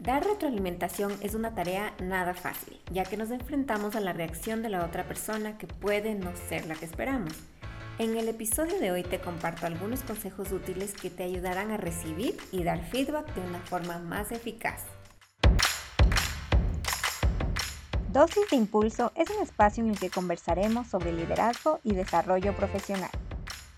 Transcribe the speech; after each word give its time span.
Dar 0.00 0.24
retroalimentación 0.24 1.12
es 1.20 1.34
una 1.34 1.54
tarea 1.54 1.92
nada 2.02 2.32
fácil, 2.32 2.80
ya 2.90 3.04
que 3.04 3.18
nos 3.18 3.30
enfrentamos 3.30 3.94
a 3.94 4.00
la 4.00 4.14
reacción 4.14 4.62
de 4.62 4.70
la 4.70 4.82
otra 4.82 5.04
persona 5.04 5.58
que 5.58 5.66
puede 5.66 6.14
no 6.14 6.32
ser 6.48 6.64
la 6.64 6.74
que 6.74 6.86
esperamos. 6.86 7.34
En 7.98 8.16
el 8.16 8.26
episodio 8.30 8.80
de 8.80 8.92
hoy 8.92 9.02
te 9.02 9.20
comparto 9.20 9.66
algunos 9.66 10.00
consejos 10.00 10.52
útiles 10.52 10.94
que 10.94 11.10
te 11.10 11.24
ayudarán 11.24 11.70
a 11.70 11.76
recibir 11.76 12.34
y 12.50 12.64
dar 12.64 12.82
feedback 12.82 13.34
de 13.34 13.42
una 13.42 13.58
forma 13.58 13.98
más 13.98 14.32
eficaz. 14.32 14.84
Dosis 18.10 18.48
de 18.50 18.56
Impulso 18.56 19.12
es 19.16 19.28
un 19.28 19.42
espacio 19.42 19.84
en 19.84 19.90
el 19.90 19.98
que 19.98 20.08
conversaremos 20.08 20.86
sobre 20.86 21.12
liderazgo 21.12 21.78
y 21.84 21.92
desarrollo 21.92 22.56
profesional. 22.56 23.10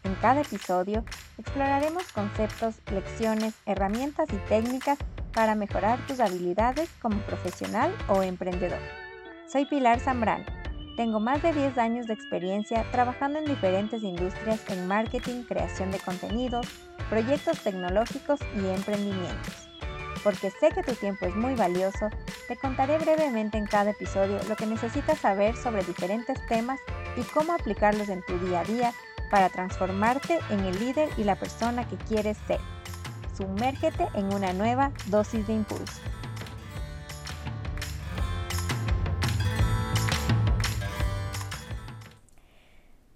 En 0.05 0.15
cada 0.17 0.43
episodio 0.43 1.05
exploraremos 1.37 2.05
conceptos, 2.13 2.77
lecciones, 2.93 3.55
herramientas 3.67 4.29
y 4.33 4.37
técnicas 4.49 4.99
para 5.33 5.55
mejorar 5.55 5.99
tus 6.07 6.21
habilidades 6.21 6.91
como 7.01 7.19
profesional 7.23 7.95
o 8.09 8.23
emprendedor. 8.23 8.81
Soy 9.47 9.65
Pilar 9.67 10.01
Zambrano. 10.01 10.45
Tengo 10.97 11.21
más 11.21 11.43
de 11.43 11.53
10 11.53 11.79
años 11.79 12.07
de 12.07 12.15
experiencia 12.15 12.85
trabajando 12.93 13.39
en 13.39 13.47
diferentes 13.47 14.03
industrias 14.03 14.61
en 14.69 14.87
marketing, 14.87 15.45
creación 15.45 15.91
de 15.91 15.99
contenidos, 15.99 16.67
proyectos 17.09 17.61
tecnológicos 17.61 18.41
y 18.55 18.67
emprendimientos. 18.69 19.69
Porque 20.23 20.51
sé 20.51 20.69
que 20.71 20.83
tu 20.83 20.95
tiempo 20.95 21.27
es 21.27 21.35
muy 21.35 21.55
valioso, 21.55 22.09
te 22.47 22.57
contaré 22.57 22.99
brevemente 22.99 23.59
en 23.59 23.67
cada 23.67 23.91
episodio 23.91 24.39
lo 24.49 24.57
que 24.57 24.67
necesitas 24.67 25.19
saber 25.19 25.57
sobre 25.57 25.83
diferentes 25.83 26.39
temas 26.47 26.79
y 27.17 27.23
cómo 27.23 27.55
aplicarlos 27.55 28.09
en 28.09 28.23
tu 28.23 28.39
día 28.39 28.61
a 28.61 28.65
día 28.65 28.93
para 29.31 29.49
transformarte 29.49 30.39
en 30.51 30.61
el 30.61 30.79
líder 30.79 31.09
y 31.17 31.25
la 31.25 31.37
persona 31.37 31.89
que 31.89 31.97
quieres 31.97 32.37
ser. 32.47 32.61
Sumérgete 33.43 34.07
en 34.15 34.33
una 34.33 34.53
nueva 34.53 34.93
dosis 35.09 35.45
de 35.49 35.55
impulso. 35.55 36.01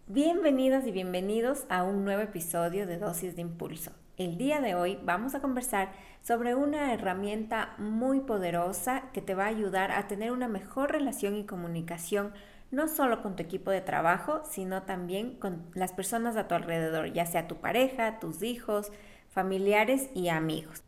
Bienvenidas 0.08 0.84
y 0.84 0.90
bienvenidos 0.90 1.64
a 1.68 1.84
un 1.84 2.04
nuevo 2.04 2.22
episodio 2.22 2.88
de 2.88 2.98
Dosis 2.98 3.36
de 3.36 3.42
Impulso. 3.42 3.92
El 4.16 4.36
día 4.36 4.60
de 4.60 4.74
hoy 4.74 4.98
vamos 5.04 5.36
a 5.36 5.40
conversar 5.40 5.92
sobre 6.22 6.56
una 6.56 6.92
herramienta 6.92 7.76
muy 7.78 8.18
poderosa 8.18 9.04
que 9.12 9.22
te 9.22 9.36
va 9.36 9.44
a 9.44 9.48
ayudar 9.48 9.92
a 9.92 10.08
tener 10.08 10.32
una 10.32 10.48
mejor 10.48 10.90
relación 10.90 11.36
y 11.36 11.46
comunicación 11.46 12.32
no 12.72 12.88
solo 12.88 13.22
con 13.22 13.36
tu 13.36 13.44
equipo 13.44 13.70
de 13.70 13.80
trabajo, 13.80 14.42
sino 14.44 14.82
también 14.82 15.36
con 15.38 15.62
las 15.74 15.92
personas 15.92 16.36
a 16.36 16.48
tu 16.48 16.56
alrededor, 16.56 17.12
ya 17.12 17.24
sea 17.24 17.46
tu 17.46 17.56
pareja, 17.56 18.18
tus 18.18 18.42
hijos, 18.42 18.90
familiares 19.36 20.08
y 20.14 20.30
amigos. 20.30 20.82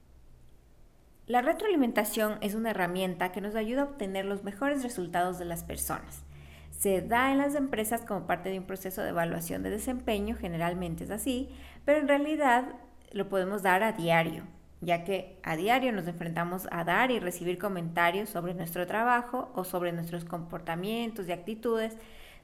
La 1.27 1.43
retroalimentación 1.43 2.39
es 2.41 2.55
una 2.55 2.71
herramienta 2.71 3.31
que 3.31 3.43
nos 3.43 3.55
ayuda 3.55 3.83
a 3.83 3.85
obtener 3.85 4.25
los 4.25 4.43
mejores 4.43 4.83
resultados 4.83 5.39
de 5.39 5.45
las 5.45 5.65
personas. 5.65 6.23
Se 6.71 7.03
da 7.03 7.31
en 7.31 7.37
las 7.37 7.55
empresas 7.55 8.07
como 8.07 8.27
parte 8.27 8.49
de 8.49 8.59
un 8.59 8.65
proceso 8.65 9.03
de 9.03 9.11
evaluación 9.11 9.63
de 9.63 9.69
desempeño, 9.69 10.35
generalmente 10.35 11.05
es 11.05 11.11
así, 11.11 11.51
pero 11.85 11.99
en 11.99 12.09
realidad 12.09 12.65
lo 13.13 13.29
podemos 13.29 13.63
dar 13.63 13.83
a 13.83 13.93
diario 13.93 14.45
ya 14.81 15.05
que 15.05 15.39
a 15.43 15.57
diario 15.57 15.93
nos 15.93 16.07
enfrentamos 16.07 16.69
a 16.71 16.85
dar 16.85 17.11
y 17.11 17.19
recibir 17.19 17.59
comentarios 17.59 18.31
sobre 18.31 18.55
nuestro 18.55 18.87
trabajo 18.87 19.51
o 19.55 19.65
sobre 19.65 19.93
nuestros 19.93 20.25
comportamientos 20.25 21.29
y 21.29 21.33
actitudes, 21.33 21.99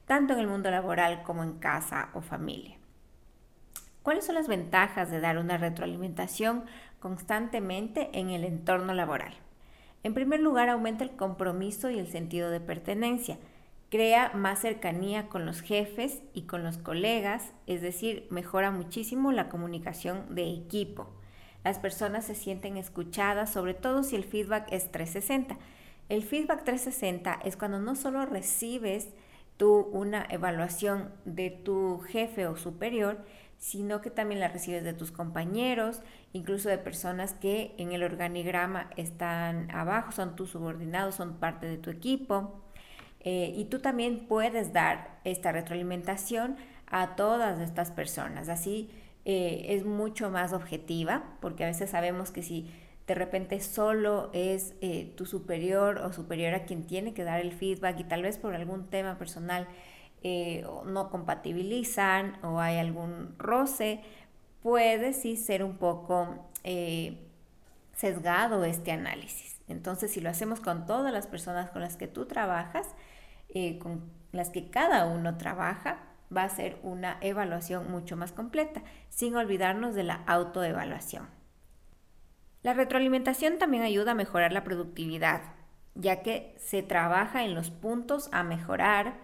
tanto 0.05 0.33
en 0.33 0.41
el 0.41 0.47
mundo 0.47 0.69
laboral 0.69 1.23
como 1.23 1.43
en 1.43 1.53
casa 1.53 2.09
o 2.13 2.21
familia. 2.21 2.77
¿Cuáles 4.05 4.25
son 4.25 4.35
las 4.35 4.47
ventajas 4.47 5.11
de 5.11 5.19
dar 5.19 5.37
una 5.37 5.57
retroalimentación 5.57 6.63
constantemente 7.01 8.09
en 8.13 8.29
el 8.29 8.45
entorno 8.45 8.93
laboral? 8.93 9.33
En 10.03 10.13
primer 10.13 10.39
lugar, 10.39 10.69
aumenta 10.69 11.03
el 11.03 11.17
compromiso 11.17 11.89
y 11.89 11.99
el 11.99 12.07
sentido 12.07 12.49
de 12.49 12.61
pertenencia. 12.61 13.37
Crea 13.91 14.31
más 14.33 14.59
cercanía 14.59 15.27
con 15.27 15.45
los 15.45 15.59
jefes 15.59 16.21
y 16.33 16.43
con 16.43 16.63
los 16.63 16.77
colegas, 16.77 17.51
es 17.67 17.81
decir, 17.81 18.27
mejora 18.29 18.71
muchísimo 18.71 19.33
la 19.33 19.49
comunicación 19.49 20.33
de 20.33 20.53
equipo 20.53 21.09
las 21.65 21.79
personas 21.79 22.25
se 22.25 22.35
sienten 22.35 22.77
escuchadas, 22.77 23.51
sobre 23.51 23.73
todo 23.73 24.03
si 24.03 24.15
el 24.15 24.23
feedback 24.23 24.67
es 24.71 24.91
360. 24.91 25.57
El 26.09 26.21
feedback 26.21 26.63
360 26.63 27.39
es 27.43 27.57
cuando 27.57 27.79
no 27.79 27.95
solo 27.95 28.23
recibes 28.27 29.09
tú 29.57 29.89
una 29.91 30.27
evaluación 30.29 31.11
de 31.25 31.49
tu 31.49 32.01
jefe 32.01 32.45
o 32.45 32.55
superior, 32.55 33.17
sino 33.57 34.01
que 34.01 34.09
también 34.09 34.39
la 34.39 34.47
recibes 34.47 34.83
de 34.83 34.93
tus 34.93 35.11
compañeros, 35.11 36.01
incluso 36.33 36.69
de 36.69 36.77
personas 36.77 37.33
que 37.33 37.73
en 37.77 37.91
el 37.91 38.03
organigrama 38.03 38.89
están 38.97 39.71
abajo, 39.71 40.11
son 40.11 40.35
tus 40.35 40.51
subordinados, 40.51 41.15
son 41.15 41.35
parte 41.35 41.65
de 41.65 41.77
tu 41.77 41.89
equipo. 41.89 42.61
Eh, 43.21 43.53
y 43.55 43.65
tú 43.65 43.79
también 43.79 44.27
puedes 44.27 44.71
dar 44.71 45.19
esta 45.23 45.51
retroalimentación 45.51 46.57
a 46.85 47.15
todas 47.15 47.59
estas 47.59 47.91
personas. 47.91 48.49
Así 48.49 48.91
eh, 49.25 49.65
es 49.69 49.85
mucho 49.85 50.29
más 50.29 50.53
objetiva, 50.53 51.23
porque 51.41 51.63
a 51.63 51.67
veces 51.67 51.89
sabemos 51.89 52.29
que 52.29 52.43
si 52.43 52.71
de 53.07 53.15
repente 53.15 53.59
solo 53.59 54.29
es 54.33 54.75
eh, 54.81 55.13
tu 55.15 55.25
superior 55.25 55.99
o 55.99 56.13
superior 56.13 56.53
a 56.53 56.65
quien 56.65 56.85
tiene 56.85 57.13
que 57.13 57.23
dar 57.23 57.39
el 57.39 57.51
feedback 57.51 57.99
y 57.99 58.03
tal 58.03 58.23
vez 58.23 58.37
por 58.37 58.55
algún 58.55 58.89
tema 58.89 59.17
personal 59.17 59.67
eh, 60.27 60.65
no 60.85 61.11
compatibilizan 61.11 62.43
o 62.43 62.59
hay 62.59 62.77
algún 62.77 63.35
roce, 63.37 64.01
puede 64.63 65.13
sí 65.13 65.37
ser 65.37 65.63
un 65.63 65.77
poco 65.77 66.49
sesgado 67.93 68.65
este 68.65 68.91
análisis. 68.91 69.61
Entonces, 69.67 70.11
si 70.11 70.21
lo 70.21 70.31
hacemos 70.31 70.59
con 70.59 70.87
todas 70.87 71.13
las 71.13 71.27
personas 71.27 71.69
con 71.69 71.83
las 71.83 71.95
que 71.95 72.07
tú 72.07 72.25
trabajas, 72.25 72.87
con 73.79 74.01
las 74.31 74.49
que 74.49 74.71
cada 74.71 75.05
uno 75.05 75.37
trabaja, 75.37 75.99
va 76.35 76.43
a 76.43 76.49
ser 76.49 76.79
una 76.81 77.17
evaluación 77.21 77.91
mucho 77.91 78.17
más 78.17 78.31
completa, 78.31 78.81
sin 79.09 79.35
olvidarnos 79.35 79.93
de 79.93 80.03
la 80.03 80.23
autoevaluación. 80.25 81.27
La 82.63 82.73
retroalimentación 82.73 83.59
también 83.59 83.83
ayuda 83.83 84.13
a 84.13 84.15
mejorar 84.15 84.51
la 84.51 84.63
productividad, 84.63 85.41
ya 85.93 86.23
que 86.23 86.55
se 86.57 86.81
trabaja 86.81 87.43
en 87.43 87.53
los 87.53 87.69
puntos 87.69 88.27
a 88.31 88.41
mejorar 88.41 89.23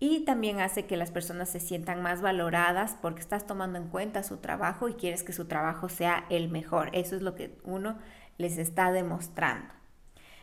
y 0.00 0.24
también 0.24 0.60
hace 0.60 0.86
que 0.86 0.96
las 0.96 1.10
personas 1.10 1.48
se 1.48 1.60
sientan 1.60 2.02
más 2.02 2.22
valoradas 2.22 2.96
porque 3.00 3.20
estás 3.20 3.46
tomando 3.46 3.78
en 3.78 3.88
cuenta 3.88 4.22
su 4.22 4.36
trabajo 4.36 4.88
y 4.88 4.94
quieres 4.94 5.22
que 5.22 5.32
su 5.32 5.46
trabajo 5.46 5.88
sea 5.88 6.24
el 6.30 6.48
mejor. 6.48 6.90
Eso 6.92 7.16
es 7.16 7.22
lo 7.22 7.34
que 7.34 7.58
uno 7.64 7.98
les 8.36 8.58
está 8.58 8.92
demostrando. 8.92 9.72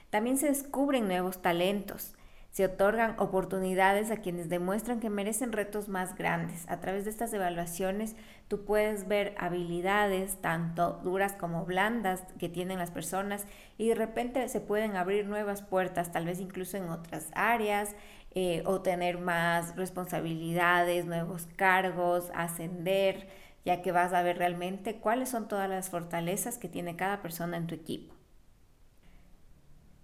También 0.10 0.38
se 0.38 0.48
descubren 0.48 1.08
nuevos 1.08 1.42
talentos 1.42 2.16
se 2.56 2.64
otorgan 2.64 3.16
oportunidades 3.20 4.12
a 4.12 4.22
quienes 4.22 4.48
demuestran 4.48 5.02
que 5.02 5.10
merecen 5.10 5.52
retos 5.52 5.90
más 5.90 6.16
grandes. 6.16 6.64
A 6.70 6.80
través 6.80 7.04
de 7.04 7.12
estas 7.12 7.34
evaluaciones 7.34 8.16
tú 8.48 8.64
puedes 8.64 9.10
ver 9.10 9.36
habilidades 9.38 10.40
tanto 10.40 11.02
duras 11.04 11.34
como 11.34 11.66
blandas 11.66 12.24
que 12.40 12.48
tienen 12.48 12.80
las 12.80 12.92
personas 12.92 13.46
y 13.78 13.90
de 13.90 13.96
repente 13.96 14.48
se 14.48 14.62
pueden 14.62 14.96
abrir 14.96 15.28
nuevas 15.28 15.64
puertas, 15.64 16.14
tal 16.14 16.24
vez 16.24 16.40
incluso 16.40 16.78
en 16.78 16.88
otras 16.88 17.28
áreas, 17.34 17.94
eh, 18.38 18.64
o 18.66 18.82
tener 18.82 19.18
más 19.18 19.78
responsabilidades, 19.78 21.06
nuevos 21.06 21.48
cargos, 21.56 22.32
ascender, 22.36 23.30
ya 23.64 23.82
que 23.82 23.94
vas 23.94 24.12
a 24.12 24.22
ver 24.24 24.38
realmente 24.38 24.98
cuáles 24.98 25.30
son 25.30 25.48
todas 25.48 25.70
las 25.70 25.90
fortalezas 25.90 26.58
que 26.58 26.68
tiene 26.68 26.98
cada 26.98 27.22
persona 27.22 27.56
en 27.56 27.68
tu 27.68 27.76
equipo. 27.76 28.14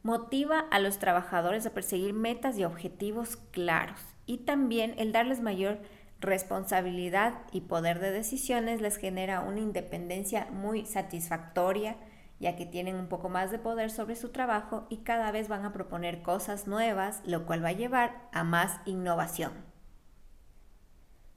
Motiva 0.02 0.60
a 0.72 0.80
los 0.80 0.98
trabajadores 0.98 1.66
a 1.66 1.74
perseguir 1.74 2.14
metas 2.14 2.58
y 2.58 2.64
objetivos 2.64 3.36
claros 3.52 4.00
y 4.26 4.38
también 4.38 4.96
el 4.98 5.12
darles 5.12 5.42
mayor 5.42 5.80
responsabilidad 6.22 7.34
y 7.52 7.62
poder 7.62 8.00
de 8.00 8.12
decisiones 8.12 8.80
les 8.80 8.96
genera 8.96 9.42
una 9.42 9.60
independencia 9.60 10.48
muy 10.52 10.86
satisfactoria 10.86 11.98
ya 12.42 12.56
que 12.56 12.66
tienen 12.66 12.96
un 12.96 13.08
poco 13.08 13.30
más 13.30 13.52
de 13.52 13.60
poder 13.60 13.92
sobre 13.92 14.16
su 14.16 14.30
trabajo 14.30 14.88
y 14.90 14.98
cada 14.98 15.32
vez 15.32 15.48
van 15.48 15.64
a 15.64 15.72
proponer 15.72 16.24
cosas 16.24 16.68
nuevas, 16.68 17.22
lo 17.24 17.46
cual 17.46 17.64
va 17.64 17.70
a 17.70 17.74
llevar 17.74 18.28
a 18.34 18.44
más 18.44 18.82
innovación. 18.86 19.54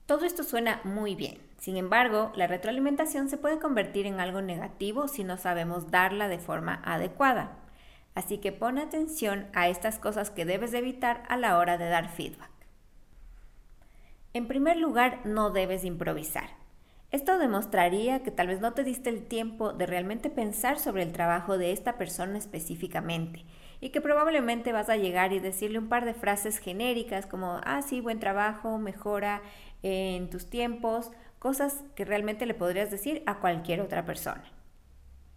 Todo 0.07 0.25
esto 0.25 0.43
suena 0.43 0.81
muy 0.83 1.15
bien. 1.15 1.37
Sin 1.59 1.77
embargo, 1.77 2.31
la 2.35 2.47
retroalimentación 2.47 3.29
se 3.29 3.37
puede 3.37 3.59
convertir 3.59 4.07
en 4.07 4.19
algo 4.19 4.41
negativo 4.41 5.07
si 5.07 5.23
no 5.23 5.37
sabemos 5.37 5.91
darla 5.91 6.27
de 6.27 6.39
forma 6.39 6.81
adecuada. 6.83 7.59
Así 8.15 8.39
que 8.39 8.51
pon 8.51 8.79
atención 8.79 9.47
a 9.53 9.69
estas 9.69 9.99
cosas 9.99 10.31
que 10.31 10.45
debes 10.45 10.73
evitar 10.73 11.23
a 11.29 11.37
la 11.37 11.57
hora 11.57 11.77
de 11.77 11.87
dar 11.87 12.09
feedback. 12.09 12.51
En 14.33 14.47
primer 14.47 14.77
lugar, 14.77 15.21
no 15.23 15.51
debes 15.51 15.85
improvisar. 15.85 16.64
Esto 17.11 17.37
demostraría 17.37 18.23
que 18.23 18.31
tal 18.31 18.47
vez 18.47 18.59
no 18.59 18.73
te 18.73 18.83
diste 18.83 19.09
el 19.09 19.25
tiempo 19.25 19.73
de 19.73 19.85
realmente 19.85 20.29
pensar 20.29 20.79
sobre 20.79 21.03
el 21.03 21.11
trabajo 21.11 21.57
de 21.57 21.71
esta 21.71 21.97
persona 21.97 22.37
específicamente 22.37 23.45
y 23.79 23.89
que 23.89 24.01
probablemente 24.01 24.71
vas 24.71 24.89
a 24.89 24.97
llegar 24.97 25.31
y 25.31 25.39
decirle 25.39 25.79
un 25.79 25.89
par 25.89 26.05
de 26.05 26.13
frases 26.13 26.57
genéricas 26.57 27.25
como, 27.25 27.61
ah, 27.63 27.81
sí, 27.81 28.01
buen 28.01 28.19
trabajo, 28.19 28.77
mejora 28.79 29.41
en 29.83 30.29
tus 30.29 30.49
tiempos, 30.49 31.11
cosas 31.39 31.83
que 31.95 32.05
realmente 32.05 32.45
le 32.45 32.53
podrías 32.53 32.89
decir 32.89 33.21
a 33.27 33.39
cualquier 33.39 33.81
otra 33.81 34.05
persona. 34.05 34.43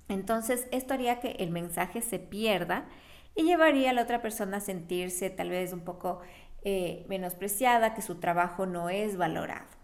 Entonces, 0.08 0.66
esto 0.70 0.94
haría 0.94 1.20
que 1.20 1.32
el 1.32 1.50
mensaje 1.50 2.00
se 2.00 2.18
pierda 2.18 2.86
y 3.34 3.42
llevaría 3.42 3.90
a 3.90 3.92
la 3.92 4.02
otra 4.02 4.22
persona 4.22 4.56
a 4.56 4.60
sentirse 4.60 5.30
tal 5.30 5.50
vez 5.50 5.72
un 5.72 5.80
poco 5.80 6.20
eh, 6.64 7.04
menospreciada, 7.08 7.94
que 7.94 8.02
su 8.02 8.16
trabajo 8.16 8.66
no 8.66 8.88
es 8.88 9.16
valorado. 9.16 9.77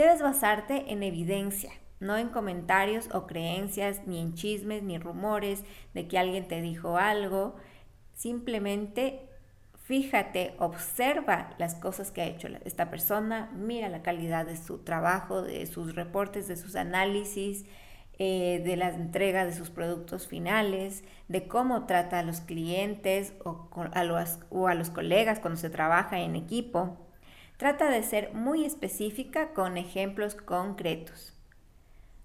Debes 0.00 0.22
basarte 0.22 0.90
en 0.94 1.02
evidencia, 1.02 1.72
no 1.98 2.16
en 2.16 2.30
comentarios 2.30 3.10
o 3.12 3.26
creencias, 3.26 4.06
ni 4.06 4.18
en 4.18 4.32
chismes, 4.32 4.82
ni 4.82 4.96
rumores 4.96 5.62
de 5.92 6.08
que 6.08 6.18
alguien 6.18 6.48
te 6.48 6.62
dijo 6.62 6.96
algo. 6.96 7.56
Simplemente 8.14 9.28
fíjate, 9.74 10.54
observa 10.58 11.50
las 11.58 11.74
cosas 11.74 12.10
que 12.10 12.22
ha 12.22 12.26
hecho 12.26 12.48
esta 12.64 12.88
persona, 12.88 13.50
mira 13.54 13.90
la 13.90 14.00
calidad 14.00 14.46
de 14.46 14.56
su 14.56 14.78
trabajo, 14.78 15.42
de 15.42 15.66
sus 15.66 15.94
reportes, 15.94 16.48
de 16.48 16.56
sus 16.56 16.76
análisis, 16.76 17.66
eh, 18.18 18.62
de 18.64 18.78
la 18.78 18.88
entrega 18.88 19.44
de 19.44 19.52
sus 19.52 19.68
productos 19.68 20.26
finales, 20.26 21.04
de 21.28 21.46
cómo 21.46 21.84
trata 21.84 22.20
a 22.20 22.22
los 22.22 22.40
clientes 22.40 23.34
o, 23.44 23.68
a 23.92 24.04
los, 24.04 24.38
o 24.48 24.66
a 24.66 24.74
los 24.74 24.88
colegas 24.88 25.40
cuando 25.40 25.60
se 25.60 25.68
trabaja 25.68 26.20
en 26.20 26.36
equipo. 26.36 27.09
Trata 27.60 27.90
de 27.90 28.02
ser 28.02 28.32
muy 28.32 28.64
específica 28.64 29.52
con 29.52 29.76
ejemplos 29.76 30.34
concretos. 30.34 31.34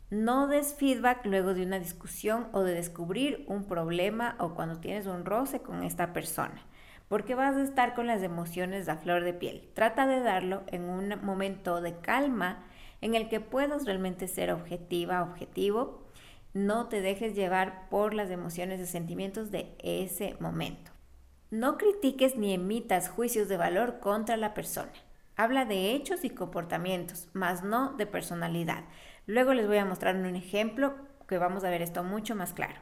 No 0.10 0.48
des 0.48 0.76
feedback 0.76 1.26
luego 1.26 1.54
de 1.54 1.64
una 1.64 1.78
discusión 1.78 2.48
o 2.54 2.64
de 2.64 2.74
descubrir 2.74 3.44
un 3.50 3.66
problema 3.66 4.38
o 4.40 4.56
cuando 4.56 4.80
tienes 4.80 5.08
un 5.08 5.26
roce 5.26 5.60
con 5.60 5.84
esta 5.84 6.14
persona, 6.14 6.66
porque 7.10 7.36
vas 7.36 7.58
a 7.58 7.64
estar 7.64 7.96
con 7.96 8.08
las 8.08 8.24
emociones 8.24 8.88
a 8.88 8.96
flor 8.96 9.26
de 9.26 9.34
piel. 9.34 9.70
Trata 9.74 10.08
de 10.08 10.22
darlo 10.22 10.64
en 10.68 10.84
un 10.84 11.22
momento 11.22 11.82
de 11.82 11.98
calma 11.98 12.64
en 13.02 13.14
el 13.14 13.28
que 13.28 13.42
puedas 13.42 13.84
realmente 13.84 14.30
ser 14.30 14.54
objetiva, 14.54 15.22
objetivo. 15.22 16.06
No 16.54 16.88
te 16.88 17.02
dejes 17.02 17.36
llevar 17.36 17.90
por 17.90 18.14
las 18.14 18.30
emociones 18.32 18.80
y 18.80 18.86
sentimientos 18.86 19.52
de 19.52 19.76
ese 19.80 20.38
momento. 20.40 20.92
No 21.52 21.78
critiques 21.78 22.38
ni 22.38 22.54
emitas 22.54 23.10
juicios 23.10 23.50
de 23.50 23.58
valor 23.58 24.00
contra 24.00 24.38
la 24.38 24.54
persona. 24.54 24.94
Habla 25.38 25.66
de 25.66 25.92
hechos 25.92 26.24
y 26.24 26.30
comportamientos, 26.30 27.28
más 27.34 27.64
no 27.64 27.94
de 27.94 28.06
personalidad. 28.06 28.86
Luego 29.26 29.54
les 29.54 29.68
voy 29.68 29.78
a 29.78 29.86
mostrar 29.86 30.16
un 30.16 30.36
ejemplo 30.36 30.96
que 31.28 31.38
vamos 31.38 31.64
a 31.64 31.70
ver 31.70 31.82
esto 31.82 32.04
mucho 32.04 32.36
más 32.36 32.54
claro. 32.54 32.76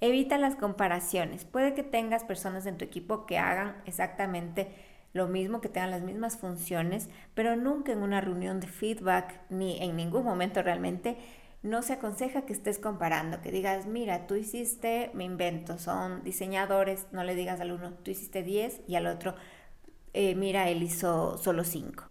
Evita 0.00 0.38
las 0.38 0.54
comparaciones. 0.54 1.44
Puede 1.44 1.74
que 1.74 1.82
tengas 1.82 2.24
personas 2.24 2.66
en 2.66 2.78
tu 2.78 2.84
equipo 2.84 3.26
que 3.26 3.38
hagan 3.38 3.82
exactamente 3.84 4.68
lo 5.12 5.26
mismo, 5.26 5.60
que 5.60 5.68
tengan 5.68 5.90
las 5.90 6.02
mismas 6.02 6.36
funciones, 6.36 7.08
pero 7.34 7.56
nunca 7.56 7.92
en 7.92 8.02
una 8.02 8.20
reunión 8.20 8.60
de 8.60 8.68
feedback 8.68 9.40
ni 9.50 9.82
en 9.82 9.96
ningún 9.96 10.24
momento 10.24 10.62
realmente 10.62 11.18
no 11.62 11.82
se 11.82 11.94
aconseja 11.94 12.46
que 12.46 12.52
estés 12.52 12.78
comparando, 12.78 13.42
que 13.42 13.50
digas, 13.50 13.86
mira, 13.86 14.26
tú 14.26 14.34
hiciste, 14.36 15.10
me 15.12 15.24
invento, 15.24 15.78
son 15.78 16.22
diseñadores, 16.24 17.06
no 17.12 17.22
le 17.22 17.34
digas 17.34 17.60
al 17.60 17.72
uno, 17.72 17.92
tú 18.02 18.10
hiciste 18.10 18.42
10 18.42 18.80
y 18.86 18.94
al 18.94 19.06
otro, 19.06 19.34
eh, 20.12 20.34
mira, 20.34 20.68
él 20.68 20.82
hizo 20.82 21.38
solo 21.38 21.64
5. 21.64 22.04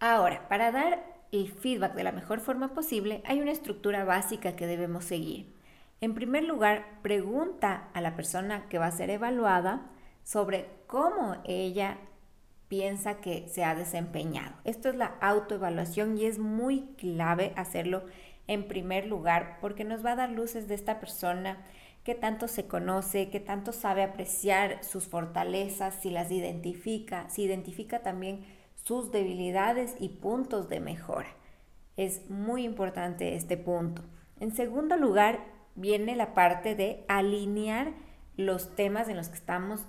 Ahora, 0.00 0.48
para 0.48 0.72
dar 0.72 1.04
el 1.32 1.50
feedback 1.50 1.94
de 1.94 2.04
la 2.04 2.12
mejor 2.12 2.40
forma 2.40 2.74
posible, 2.74 3.22
hay 3.24 3.40
una 3.40 3.52
estructura 3.52 4.04
básica 4.04 4.56
que 4.56 4.66
debemos 4.66 5.04
seguir. 5.04 5.54
En 6.00 6.14
primer 6.14 6.44
lugar, 6.44 7.00
pregunta 7.02 7.88
a 7.94 8.00
la 8.00 8.14
persona 8.16 8.68
que 8.68 8.78
va 8.78 8.86
a 8.86 8.92
ser 8.92 9.10
evaluada 9.10 9.90
sobre 10.24 10.68
cómo 10.86 11.36
ella 11.44 11.98
piensa 12.68 13.20
que 13.20 13.48
se 13.48 13.64
ha 13.64 13.74
desempeñado. 13.74 14.54
Esto 14.64 14.88
es 14.88 14.96
la 14.96 15.14
autoevaluación 15.20 16.18
y 16.18 16.26
es 16.26 16.38
muy 16.38 16.82
clave 16.98 17.52
hacerlo 17.56 18.04
en 18.46 18.68
primer 18.68 19.06
lugar 19.06 19.58
porque 19.60 19.84
nos 19.84 20.04
va 20.04 20.12
a 20.12 20.16
dar 20.16 20.30
luces 20.30 20.68
de 20.68 20.74
esta 20.74 21.00
persona 21.00 21.64
que 22.06 22.14
tanto 22.14 22.46
se 22.46 22.68
conoce, 22.68 23.30
que 23.30 23.40
tanto 23.40 23.72
sabe 23.72 24.04
apreciar 24.04 24.84
sus 24.84 25.08
fortalezas, 25.08 25.92
si 25.96 26.10
las 26.10 26.30
identifica, 26.30 27.28
si 27.28 27.42
identifica 27.42 27.98
también 27.98 28.44
sus 28.76 29.10
debilidades 29.10 29.96
y 29.98 30.10
puntos 30.10 30.68
de 30.68 30.78
mejora. 30.78 31.26
Es 31.96 32.30
muy 32.30 32.62
importante 32.62 33.34
este 33.34 33.56
punto. 33.56 34.02
En 34.38 34.54
segundo 34.54 34.96
lugar, 34.96 35.40
viene 35.74 36.14
la 36.14 36.32
parte 36.32 36.76
de 36.76 37.04
alinear 37.08 37.90
los 38.36 38.76
temas 38.76 39.08
en 39.08 39.16
los 39.16 39.28
que 39.28 39.38
estamos 39.38 39.80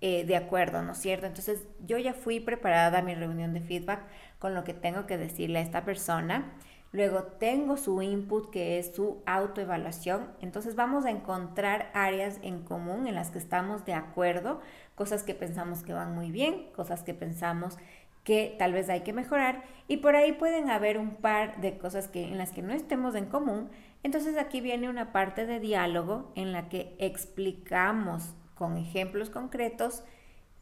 eh, 0.00 0.24
de 0.24 0.34
acuerdo, 0.34 0.82
¿no 0.82 0.90
es 0.90 0.98
cierto? 0.98 1.26
Entonces 1.26 1.68
yo 1.86 1.98
ya 1.98 2.14
fui 2.14 2.40
preparada 2.40 2.98
a 2.98 3.02
mi 3.02 3.14
reunión 3.14 3.54
de 3.54 3.60
feedback 3.60 4.00
con 4.40 4.54
lo 4.54 4.64
que 4.64 4.74
tengo 4.74 5.06
que 5.06 5.18
decirle 5.18 5.60
a 5.60 5.62
esta 5.62 5.84
persona. 5.84 6.52
Luego 6.94 7.24
tengo 7.24 7.76
su 7.76 8.00
input 8.02 8.50
que 8.50 8.78
es 8.78 8.94
su 8.94 9.20
autoevaluación. 9.26 10.28
Entonces 10.40 10.76
vamos 10.76 11.04
a 11.04 11.10
encontrar 11.10 11.90
áreas 11.92 12.38
en 12.42 12.62
común 12.62 13.08
en 13.08 13.16
las 13.16 13.32
que 13.32 13.38
estamos 13.38 13.84
de 13.84 13.94
acuerdo, 13.94 14.60
cosas 14.94 15.24
que 15.24 15.34
pensamos 15.34 15.82
que 15.82 15.92
van 15.92 16.14
muy 16.14 16.30
bien, 16.30 16.70
cosas 16.70 17.02
que 17.02 17.12
pensamos 17.12 17.78
que 18.22 18.54
tal 18.60 18.72
vez 18.72 18.88
hay 18.90 19.00
que 19.00 19.12
mejorar 19.12 19.64
y 19.88 19.96
por 19.96 20.14
ahí 20.14 20.34
pueden 20.34 20.70
haber 20.70 20.96
un 20.96 21.16
par 21.16 21.60
de 21.60 21.78
cosas 21.78 22.06
que 22.06 22.28
en 22.28 22.38
las 22.38 22.52
que 22.52 22.62
no 22.62 22.72
estemos 22.72 23.16
en 23.16 23.26
común. 23.26 23.70
Entonces 24.04 24.38
aquí 24.38 24.60
viene 24.60 24.88
una 24.88 25.10
parte 25.10 25.46
de 25.46 25.58
diálogo 25.58 26.30
en 26.36 26.52
la 26.52 26.68
que 26.68 26.94
explicamos 27.00 28.36
con 28.54 28.76
ejemplos 28.76 29.30
concretos 29.30 30.04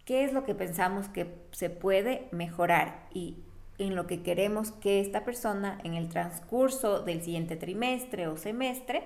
qué 0.06 0.24
es 0.24 0.32
lo 0.32 0.44
que 0.44 0.54
pensamos 0.54 1.10
que 1.10 1.30
se 1.50 1.68
puede 1.68 2.26
mejorar 2.32 3.06
y 3.12 3.44
en 3.78 3.94
lo 3.94 4.06
que 4.06 4.22
queremos 4.22 4.72
que 4.72 5.00
esta 5.00 5.24
persona 5.24 5.78
en 5.84 5.94
el 5.94 6.08
transcurso 6.08 7.00
del 7.00 7.22
siguiente 7.22 7.56
trimestre 7.56 8.28
o 8.28 8.36
semestre 8.36 9.04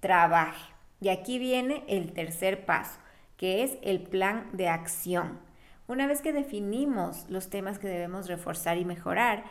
trabaje. 0.00 0.72
Y 1.00 1.10
aquí 1.10 1.38
viene 1.38 1.84
el 1.86 2.12
tercer 2.12 2.66
paso, 2.66 2.98
que 3.36 3.62
es 3.62 3.78
el 3.82 4.00
plan 4.00 4.48
de 4.52 4.68
acción. 4.68 5.38
Una 5.86 6.06
vez 6.06 6.20
que 6.20 6.32
definimos 6.32 7.28
los 7.28 7.48
temas 7.48 7.78
que 7.78 7.88
debemos 7.88 8.28
reforzar 8.28 8.76
y 8.78 8.84
mejorar, 8.84 9.44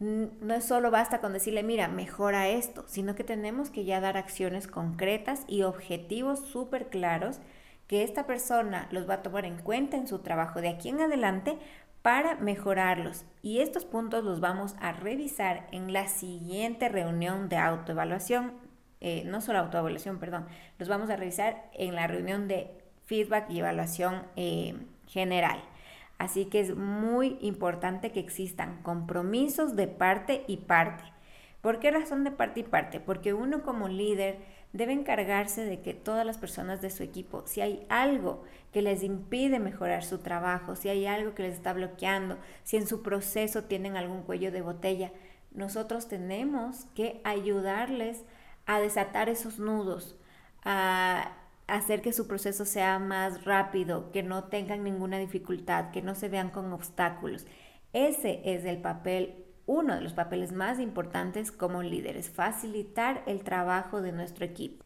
no 0.00 0.60
solo 0.62 0.90
basta 0.90 1.20
con 1.20 1.34
decirle, 1.34 1.62
mira, 1.62 1.86
mejora 1.86 2.48
esto, 2.48 2.84
sino 2.88 3.14
que 3.14 3.22
tenemos 3.22 3.68
que 3.68 3.84
ya 3.84 4.00
dar 4.00 4.16
acciones 4.16 4.66
concretas 4.66 5.44
y 5.46 5.62
objetivos 5.62 6.40
súper 6.40 6.88
claros 6.88 7.40
que 7.86 8.02
esta 8.02 8.26
persona 8.26 8.88
los 8.92 9.08
va 9.08 9.14
a 9.14 9.22
tomar 9.22 9.44
en 9.44 9.58
cuenta 9.58 9.96
en 9.96 10.06
su 10.06 10.20
trabajo 10.20 10.60
de 10.60 10.70
aquí 10.70 10.88
en 10.88 11.00
adelante 11.00 11.58
para 12.02 12.36
mejorarlos. 12.36 13.24
Y 13.42 13.60
estos 13.60 13.84
puntos 13.84 14.24
los 14.24 14.40
vamos 14.40 14.74
a 14.80 14.92
revisar 14.92 15.66
en 15.72 15.92
la 15.92 16.08
siguiente 16.08 16.88
reunión 16.88 17.48
de 17.48 17.56
autoevaluación, 17.56 18.52
eh, 19.00 19.22
no 19.26 19.40
solo 19.40 19.58
autoevaluación, 19.58 20.18
perdón, 20.18 20.46
los 20.78 20.88
vamos 20.88 21.10
a 21.10 21.16
revisar 21.16 21.70
en 21.72 21.94
la 21.94 22.06
reunión 22.06 22.48
de 22.48 22.70
feedback 23.06 23.50
y 23.50 23.60
evaluación 23.60 24.22
eh, 24.36 24.76
general. 25.06 25.62
Así 26.18 26.44
que 26.44 26.60
es 26.60 26.76
muy 26.76 27.38
importante 27.40 28.12
que 28.12 28.20
existan 28.20 28.82
compromisos 28.82 29.74
de 29.74 29.88
parte 29.88 30.44
y 30.46 30.58
parte. 30.58 31.04
¿Por 31.62 31.78
qué 31.78 31.90
razón 31.90 32.24
de 32.24 32.30
parte 32.30 32.60
y 32.60 32.62
parte? 32.62 33.00
Porque 33.00 33.34
uno 33.34 33.62
como 33.62 33.88
líder 33.88 34.38
debe 34.72 34.92
encargarse 34.92 35.64
de 35.64 35.80
que 35.80 35.94
todas 35.94 36.24
las 36.24 36.38
personas 36.38 36.80
de 36.80 36.90
su 36.90 37.02
equipo, 37.02 37.42
si 37.46 37.60
hay 37.60 37.84
algo 37.88 38.44
que 38.72 38.82
les 38.82 39.02
impide 39.02 39.58
mejorar 39.58 40.04
su 40.04 40.18
trabajo, 40.18 40.76
si 40.76 40.88
hay 40.88 41.06
algo 41.06 41.34
que 41.34 41.42
les 41.42 41.54
está 41.54 41.72
bloqueando, 41.72 42.38
si 42.62 42.76
en 42.76 42.86
su 42.86 43.02
proceso 43.02 43.64
tienen 43.64 43.96
algún 43.96 44.22
cuello 44.22 44.52
de 44.52 44.62
botella, 44.62 45.12
nosotros 45.52 46.06
tenemos 46.06 46.86
que 46.94 47.20
ayudarles 47.24 48.24
a 48.66 48.78
desatar 48.78 49.28
esos 49.28 49.58
nudos, 49.58 50.16
a 50.64 51.32
hacer 51.66 52.02
que 52.02 52.12
su 52.12 52.28
proceso 52.28 52.64
sea 52.64 52.98
más 52.98 53.44
rápido, 53.44 54.12
que 54.12 54.22
no 54.22 54.44
tengan 54.44 54.84
ninguna 54.84 55.18
dificultad, 55.18 55.90
que 55.90 56.02
no 56.02 56.14
se 56.14 56.28
vean 56.28 56.50
con 56.50 56.72
obstáculos. 56.72 57.46
Ese 57.92 58.40
es 58.44 58.64
el 58.64 58.80
papel 58.80 59.44
uno 59.70 59.94
de 59.94 60.00
los 60.00 60.14
papeles 60.14 60.50
más 60.50 60.80
importantes 60.80 61.52
como 61.52 61.84
líderes, 61.84 62.28
facilitar 62.28 63.22
el 63.26 63.44
trabajo 63.44 64.02
de 64.02 64.10
nuestro 64.10 64.44
equipo. 64.44 64.84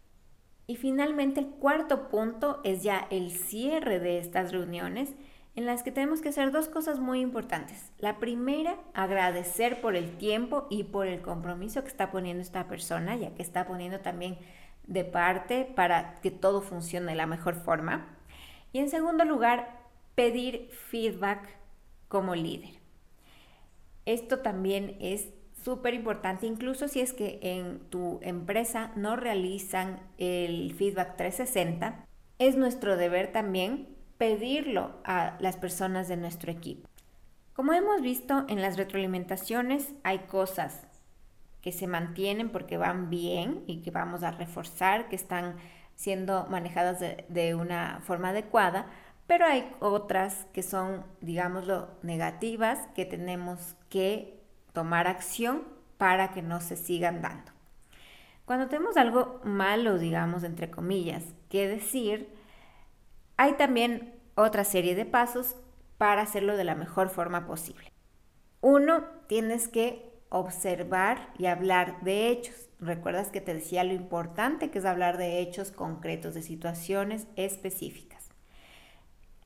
Y 0.67 0.77
finalmente 0.77 1.41
el 1.41 1.47
cuarto 1.47 2.11
punto 2.11 2.61
es 2.65 2.83
ya 2.83 3.07
el 3.11 3.31
cierre 3.31 3.99
de 3.99 4.19
estas 4.19 4.53
reuniones 4.53 5.15
en 5.57 5.65
las 5.65 5.83
que 5.83 5.91
tenemos 5.91 6.21
que 6.21 6.29
hacer 6.29 6.51
dos 6.51 6.69
cosas 6.69 7.01
muy 7.01 7.21
importantes. 7.21 7.93
La 7.99 8.19
primera, 8.19 8.77
agradecer 8.93 9.81
por 9.81 9.97
el 9.97 10.19
tiempo 10.19 10.67
y 10.69 10.85
por 10.85 11.07
el 11.07 11.23
compromiso 11.23 11.83
que 11.83 11.89
está 11.89 12.11
poniendo 12.11 12.43
esta 12.43 12.69
persona, 12.69 13.17
ya 13.17 13.35
que 13.35 13.43
está 13.43 13.67
poniendo 13.67 14.01
también 14.01 14.37
de 14.87 15.05
parte 15.05 15.65
para 15.65 16.21
que 16.21 16.31
todo 16.31 16.61
funcione 16.61 17.13
de 17.13 17.17
la 17.17 17.27
mejor 17.27 17.55
forma. 17.55 18.19
Y 18.73 18.81
en 18.81 18.91
segundo 18.91 19.25
lugar, 19.25 19.81
pedir 20.15 20.69
feedback 20.71 21.49
como 22.09 22.35
líder. 22.35 22.84
Esto 24.07 24.41
también 24.41 24.97
es 25.01 25.31
súper 25.63 25.95
importante, 25.95 26.47
incluso 26.47 26.89
si 26.89 27.01
es 27.01 27.13
que 27.13 27.39
en 27.43 27.81
tu 27.91 28.21
empresa 28.23 28.93
no 28.97 29.17
realizan 29.17 30.01
el 30.19 30.75
feedback 30.75 31.17
360, 31.17 32.07
es 32.39 32.57
nuestro 32.57 32.97
deber 32.97 33.33
también 33.33 33.89
pedirlo 34.19 35.01
a 35.05 35.37
las 35.41 35.57
personas 35.57 36.09
de 36.09 36.17
nuestro 36.17 36.53
equipo. 36.53 36.89
Como 37.55 37.73
hemos 37.73 38.03
visto 38.03 38.45
en 38.49 38.61
las 38.61 38.77
retroalimentaciones, 38.77 39.95
hay 40.03 40.19
cosas 40.21 40.87
que 41.63 41.73
se 41.73 41.87
mantienen 41.87 42.51
porque 42.51 42.77
van 42.77 43.09
bien 43.09 43.65
y 43.67 43.81
que 43.81 43.91
vamos 43.91 44.23
a 44.23 44.33
reforzar, 44.33 45.09
que 45.09 45.17
están 45.17 45.57
siendo 45.95 46.47
manejadas 46.51 47.01
de, 47.01 47.55
una 47.55 48.01
forma 48.05 48.31
adecuada, 48.31 48.87
pero 49.27 49.47
hay 49.47 49.71
otras 49.81 50.47
que 50.53 50.63
son, 50.63 51.05
digámoslo, 51.21 51.89
negativas, 52.03 52.79
que 52.95 53.05
tenemos 53.05 53.77
que 53.89 54.41
tomar 54.73 55.07
acción 55.07 55.65
para 55.97 56.33
que 56.33 56.43
no 56.43 56.61
se 56.61 56.77
sigan 56.77 57.23
dando. 57.23 57.53
Cuando 58.45 58.69
tenemos 58.69 58.97
algo 58.97 59.41
malo, 59.45 59.99
digamos, 59.99 60.45
entre 60.45 60.71
comillas, 60.71 61.25
que 61.49 61.67
decir, 61.67 62.29
hay 63.37 63.55
también 63.55 64.15
otra 64.35 64.65
serie 64.65 64.95
de 64.95 65.07
pasos 65.07 65.57
para 65.97 66.23
hacerlo 66.23 66.57
de 66.57 66.65
la 66.65 66.75
mejor 66.75 67.09
forma 67.09 67.47
posible. 67.47 67.91
Uno, 68.61 69.05
tienes 69.29 69.69
que 69.69 70.13
observar 70.29 71.33
y 71.39 71.47
hablar 71.47 72.01
de 72.03 72.29
hechos. 72.29 72.69
Recuerdas 72.81 73.29
que 73.29 73.41
te 73.41 73.55
decía 73.55 73.85
lo 73.85 73.95
importante 73.95 74.71
que 74.71 74.81
es 74.81 74.85
hablar 74.85 75.17
de 75.17 75.39
hechos 75.39 75.71
concretos, 75.71 76.35
de 76.35 76.43
situaciones 76.43 77.27
específicas. 77.37 78.14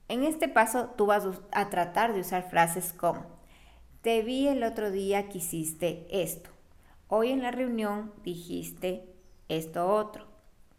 En 0.08 0.24
este 0.24 0.48
paso 0.48 0.86
tú 0.96 1.04
vas 1.04 1.24
a 1.52 1.68
tratar 1.68 2.14
de 2.14 2.20
usar 2.20 2.48
frases 2.48 2.94
como, 2.94 3.26
te 4.00 4.22
vi 4.22 4.48
el 4.48 4.62
otro 4.62 4.90
día 4.90 5.28
que 5.28 5.38
hiciste 5.38 6.06
esto. 6.10 6.48
Hoy 7.08 7.30
en 7.30 7.42
la 7.42 7.50
reunión 7.50 8.12
dijiste 8.24 9.06
esto 9.48 9.86
otro. 9.88 10.26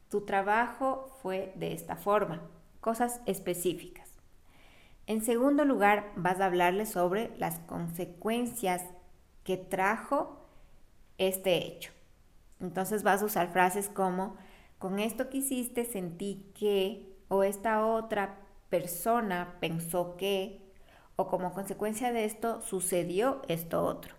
Tu 0.10 0.22
trabajo 0.22 1.16
fue 1.22 1.54
de 1.56 1.74
esta 1.74 1.96
forma. 1.96 2.42
Cosas 2.82 3.22
específicas. 3.28 4.10
En 5.06 5.24
segundo 5.24 5.64
lugar, 5.64 6.12
vas 6.16 6.40
a 6.40 6.46
hablarle 6.46 6.88
sobre 6.88 7.32
las 7.38 7.60
consecuencias 7.60 8.84
que 9.44 9.58
trajo 9.58 10.48
este 11.20 11.68
hecho. 11.68 11.92
Entonces 12.60 13.04
vas 13.04 13.22
a 13.22 13.26
usar 13.26 13.52
frases 13.52 13.90
como, 13.90 14.38
con 14.80 14.98
esto 14.98 15.30
que 15.30 15.38
hiciste 15.38 15.86
sentí 15.86 16.52
que, 16.58 17.16
o 17.28 17.44
esta 17.44 17.86
otra 17.86 18.49
persona 18.70 19.58
pensó 19.60 20.16
que, 20.18 20.62
o 21.16 21.28
como 21.28 21.54
consecuencia 21.54 22.14
de 22.14 22.26
esto 22.26 22.62
sucedió 22.62 23.42
esto 23.48 23.84
otro. 23.84 24.16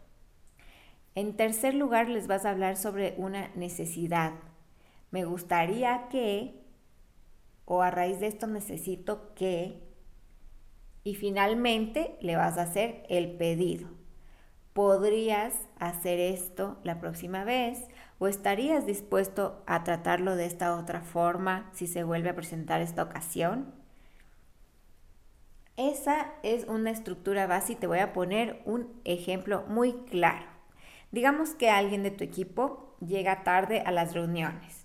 En 1.14 1.36
tercer 1.36 1.74
lugar, 1.74 2.08
les 2.08 2.26
vas 2.26 2.44
a 2.44 2.50
hablar 2.50 2.76
sobre 2.76 3.14
una 3.16 3.48
necesidad. 3.54 4.34
Me 5.10 5.24
gustaría 5.24 6.08
que, 6.08 6.60
o 7.64 7.82
a 7.82 7.90
raíz 7.90 8.20
de 8.20 8.26
esto 8.26 8.46
necesito 8.46 9.34
que, 9.34 9.82
y 11.02 11.14
finalmente 11.14 12.16
le 12.20 12.36
vas 12.36 12.58
a 12.58 12.62
hacer 12.62 13.04
el 13.08 13.36
pedido. 13.36 13.88
¿Podrías 14.72 15.54
hacer 15.78 16.20
esto 16.20 16.78
la 16.84 17.00
próxima 17.00 17.44
vez? 17.44 17.88
¿O 18.18 18.28
estarías 18.28 18.86
dispuesto 18.86 19.62
a 19.66 19.82
tratarlo 19.82 20.36
de 20.36 20.46
esta 20.46 20.76
otra 20.76 21.00
forma 21.00 21.70
si 21.72 21.86
se 21.86 22.04
vuelve 22.04 22.30
a 22.30 22.36
presentar 22.36 22.80
esta 22.80 23.02
ocasión? 23.02 23.79
Esa 25.80 26.26
es 26.42 26.64
una 26.64 26.90
estructura 26.90 27.46
base 27.46 27.72
y 27.72 27.76
te 27.76 27.86
voy 27.86 28.00
a 28.00 28.12
poner 28.12 28.60
un 28.66 29.00
ejemplo 29.06 29.64
muy 29.66 29.94
claro. 30.10 30.44
Digamos 31.10 31.54
que 31.54 31.70
alguien 31.70 32.02
de 32.02 32.10
tu 32.10 32.22
equipo 32.22 32.94
llega 33.00 33.44
tarde 33.44 33.80
a 33.80 33.90
las 33.90 34.12
reuniones. 34.12 34.84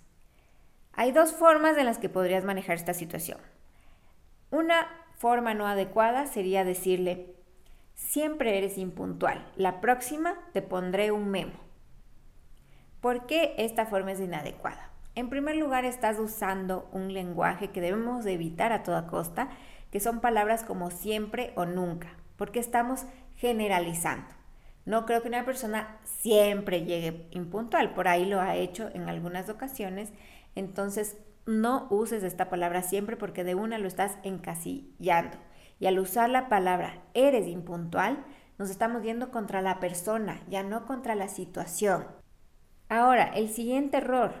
Hay 0.94 1.12
dos 1.12 1.34
formas 1.34 1.76
en 1.76 1.84
las 1.84 1.98
que 1.98 2.08
podrías 2.08 2.46
manejar 2.46 2.76
esta 2.76 2.94
situación. 2.94 3.38
Una 4.50 4.88
forma 5.18 5.52
no 5.52 5.66
adecuada 5.66 6.24
sería 6.28 6.64
decirle, 6.64 7.34
siempre 7.94 8.56
eres 8.56 8.78
impuntual, 8.78 9.46
la 9.56 9.82
próxima 9.82 10.38
te 10.54 10.62
pondré 10.62 11.10
un 11.10 11.28
memo. 11.30 11.60
¿Por 13.02 13.26
qué 13.26 13.54
esta 13.58 13.84
forma 13.84 14.12
es 14.12 14.20
inadecuada? 14.20 14.92
En 15.14 15.28
primer 15.28 15.56
lugar, 15.56 15.84
estás 15.84 16.18
usando 16.18 16.88
un 16.92 17.12
lenguaje 17.12 17.68
que 17.68 17.82
debemos 17.82 18.24
evitar 18.24 18.72
a 18.72 18.82
toda 18.82 19.06
costa, 19.06 19.48
que 19.96 20.00
son 20.00 20.20
palabras 20.20 20.62
como 20.62 20.90
siempre 20.90 21.54
o 21.56 21.64
nunca, 21.64 22.18
porque 22.36 22.60
estamos 22.60 23.06
generalizando. 23.34 24.28
No 24.84 25.06
creo 25.06 25.22
que 25.22 25.28
una 25.28 25.46
persona 25.46 25.96
siempre 26.04 26.84
llegue 26.84 27.28
impuntual, 27.30 27.94
por 27.94 28.06
ahí 28.06 28.26
lo 28.26 28.38
ha 28.38 28.56
hecho 28.56 28.90
en 28.92 29.08
algunas 29.08 29.48
ocasiones, 29.48 30.12
entonces 30.54 31.16
no 31.46 31.86
uses 31.88 32.22
esta 32.24 32.50
palabra 32.50 32.82
siempre 32.82 33.16
porque 33.16 33.42
de 33.42 33.54
una 33.54 33.78
lo 33.78 33.88
estás 33.88 34.18
encasillando. 34.22 35.38
Y 35.80 35.86
al 35.86 35.98
usar 35.98 36.28
la 36.28 36.50
palabra 36.50 37.02
eres 37.14 37.46
impuntual, 37.46 38.22
nos 38.58 38.68
estamos 38.68 39.02
yendo 39.02 39.30
contra 39.30 39.62
la 39.62 39.80
persona, 39.80 40.42
ya 40.50 40.62
no 40.62 40.84
contra 40.84 41.14
la 41.14 41.28
situación. 41.28 42.04
Ahora, 42.90 43.30
el 43.34 43.48
siguiente 43.48 43.96
error, 43.96 44.34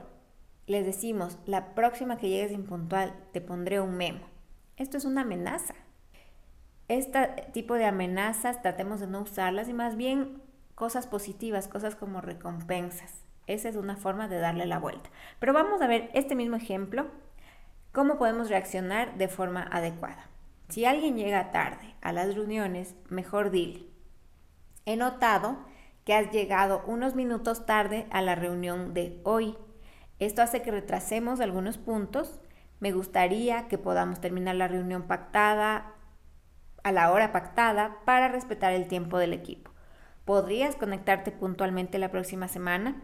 les 0.66 0.84
decimos, 0.84 1.38
la 1.46 1.74
próxima 1.74 2.18
que 2.18 2.28
llegues 2.28 2.52
impuntual 2.52 3.14
te 3.32 3.40
pondré 3.40 3.80
un 3.80 3.96
memo. 3.96 4.35
Esto 4.76 4.98
es 4.98 5.04
una 5.04 5.22
amenaza. 5.22 5.74
Este 6.88 7.26
tipo 7.52 7.74
de 7.74 7.86
amenazas 7.86 8.60
tratemos 8.62 9.00
de 9.00 9.06
no 9.06 9.22
usarlas 9.22 9.68
y 9.68 9.72
más 9.72 9.96
bien 9.96 10.42
cosas 10.74 11.06
positivas, 11.06 11.66
cosas 11.66 11.96
como 11.96 12.20
recompensas. 12.20 13.14
Esa 13.46 13.68
es 13.68 13.76
una 13.76 13.96
forma 13.96 14.28
de 14.28 14.38
darle 14.38 14.66
la 14.66 14.78
vuelta. 14.78 15.08
Pero 15.40 15.52
vamos 15.52 15.80
a 15.80 15.86
ver 15.86 16.10
este 16.12 16.34
mismo 16.34 16.56
ejemplo, 16.56 17.06
cómo 17.92 18.18
podemos 18.18 18.50
reaccionar 18.50 19.16
de 19.16 19.28
forma 19.28 19.62
adecuada. 19.62 20.28
Si 20.68 20.84
alguien 20.84 21.16
llega 21.16 21.52
tarde 21.52 21.94
a 22.02 22.12
las 22.12 22.34
reuniones, 22.34 22.96
mejor 23.08 23.50
dile. 23.50 23.86
He 24.84 24.96
notado 24.96 25.58
que 26.04 26.14
has 26.14 26.30
llegado 26.30 26.82
unos 26.86 27.14
minutos 27.14 27.66
tarde 27.66 28.06
a 28.10 28.20
la 28.20 28.34
reunión 28.34 28.94
de 28.94 29.20
hoy. 29.24 29.56
Esto 30.18 30.42
hace 30.42 30.62
que 30.62 30.70
retrasemos 30.70 31.40
algunos 31.40 31.78
puntos. 31.78 32.40
Me 32.80 32.92
gustaría 32.92 33.68
que 33.68 33.78
podamos 33.78 34.20
terminar 34.20 34.56
la 34.56 34.68
reunión 34.68 35.04
pactada 35.04 35.94
a 36.82 36.92
la 36.92 37.10
hora 37.10 37.32
pactada 37.32 37.96
para 38.04 38.28
respetar 38.28 38.72
el 38.72 38.86
tiempo 38.86 39.18
del 39.18 39.32
equipo. 39.32 39.72
¿Podrías 40.24 40.76
conectarte 40.76 41.32
puntualmente 41.32 41.98
la 41.98 42.10
próxima 42.10 42.48
semana? 42.48 43.02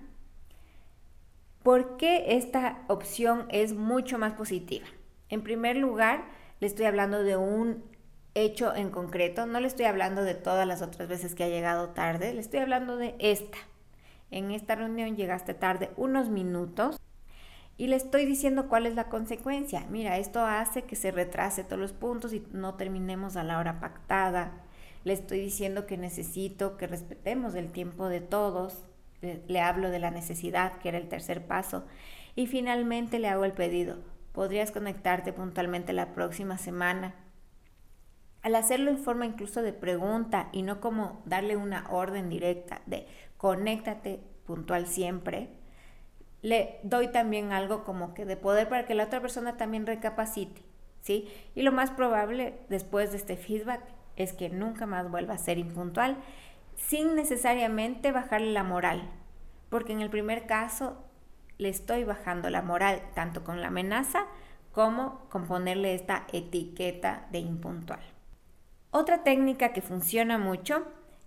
¿Por 1.62 1.96
qué 1.96 2.36
esta 2.36 2.82
opción 2.88 3.46
es 3.48 3.74
mucho 3.74 4.18
más 4.18 4.34
positiva? 4.34 4.86
En 5.28 5.42
primer 5.42 5.76
lugar, 5.76 6.24
le 6.60 6.66
estoy 6.66 6.86
hablando 6.86 7.22
de 7.22 7.36
un 7.36 7.84
hecho 8.34 8.74
en 8.74 8.90
concreto, 8.90 9.46
no 9.46 9.60
le 9.60 9.66
estoy 9.66 9.86
hablando 9.86 10.22
de 10.22 10.34
todas 10.34 10.66
las 10.66 10.82
otras 10.82 11.08
veces 11.08 11.34
que 11.34 11.44
ha 11.44 11.48
llegado 11.48 11.90
tarde, 11.90 12.32
le 12.34 12.40
estoy 12.40 12.60
hablando 12.60 12.96
de 12.96 13.14
esta. 13.18 13.58
En 14.30 14.50
esta 14.50 14.74
reunión 14.74 15.16
llegaste 15.16 15.54
tarde 15.54 15.90
unos 15.96 16.28
minutos 16.28 17.00
y 17.82 17.88
le 17.88 17.96
estoy 17.96 18.26
diciendo 18.26 18.68
cuál 18.68 18.86
es 18.86 18.94
la 18.94 19.08
consecuencia. 19.08 19.84
Mira, 19.90 20.16
esto 20.16 20.46
hace 20.46 20.82
que 20.82 20.94
se 20.94 21.10
retrase 21.10 21.64
todos 21.64 21.80
los 21.80 21.92
puntos 21.92 22.32
y 22.32 22.46
no 22.52 22.76
terminemos 22.76 23.34
a 23.34 23.42
la 23.42 23.58
hora 23.58 23.80
pactada. 23.80 24.52
Le 25.02 25.12
estoy 25.12 25.40
diciendo 25.40 25.84
que 25.84 25.96
necesito 25.96 26.76
que 26.76 26.86
respetemos 26.86 27.56
el 27.56 27.72
tiempo 27.72 28.08
de 28.08 28.20
todos 28.20 28.84
le, 29.20 29.60
hablo 29.60 29.90
de 29.90 29.98
la 29.98 30.12
necesidad, 30.12 30.78
que 30.78 30.90
era 30.90 30.98
el 30.98 31.08
tercer 31.08 31.44
paso, 31.44 31.84
y 32.36 32.46
finalmente 32.46 33.18
le 33.18 33.26
hago 33.26 33.44
el 33.44 33.50
pedido. 33.50 33.96
¿Podrías 34.30 34.70
conectarte 34.70 35.32
puntualmente 35.32 35.92
la 35.92 36.14
próxima 36.14 36.58
semana? 36.58 37.16
Al 38.42 38.54
hacerlo 38.54 38.92
en 38.92 38.98
forma 38.98 39.26
incluso 39.26 39.60
de 39.60 39.72
pregunta 39.72 40.50
y 40.52 40.62
no 40.62 40.80
como 40.80 41.20
darle 41.26 41.56
una 41.56 41.90
orden 41.90 42.28
directa 42.28 42.80
de 42.86 43.08
conéctate 43.38 44.20
puntual 44.46 44.86
siempre, 44.86 45.61
le 46.42 46.80
doy 46.82 47.08
también 47.08 47.52
algo 47.52 47.84
como 47.84 48.14
que 48.14 48.24
de 48.26 48.36
poder 48.36 48.68
para 48.68 48.84
que 48.84 48.94
la 48.94 49.04
otra 49.04 49.20
persona 49.20 49.56
también 49.56 49.86
recapacite, 49.86 50.62
¿sí? 51.00 51.28
Y 51.54 51.62
lo 51.62 51.72
más 51.72 51.90
probable 51.90 52.58
después 52.68 53.12
de 53.12 53.16
este 53.16 53.36
feedback 53.36 53.80
es 54.16 54.32
que 54.32 54.50
nunca 54.50 54.86
más 54.86 55.10
vuelva 55.10 55.34
a 55.34 55.38
ser 55.38 55.58
impuntual 55.58 56.16
sin 56.76 57.14
necesariamente 57.14 58.12
bajarle 58.12 58.52
la 58.52 58.64
moral, 58.64 59.08
porque 59.70 59.92
en 59.92 60.00
el 60.00 60.10
primer 60.10 60.46
caso 60.46 60.96
le 61.58 61.68
estoy 61.68 62.04
bajando 62.04 62.50
la 62.50 62.62
moral 62.62 63.02
tanto 63.14 63.44
con 63.44 63.60
la 63.60 63.68
amenaza 63.68 64.26
como 64.72 65.28
con 65.28 65.46
ponerle 65.46 65.94
esta 65.94 66.26
etiqueta 66.32 67.28
de 67.30 67.38
impuntual. 67.38 68.00
Otra 68.90 69.22
técnica 69.22 69.72
que 69.72 69.80
funciona 69.80 70.38
mucho 70.38 70.86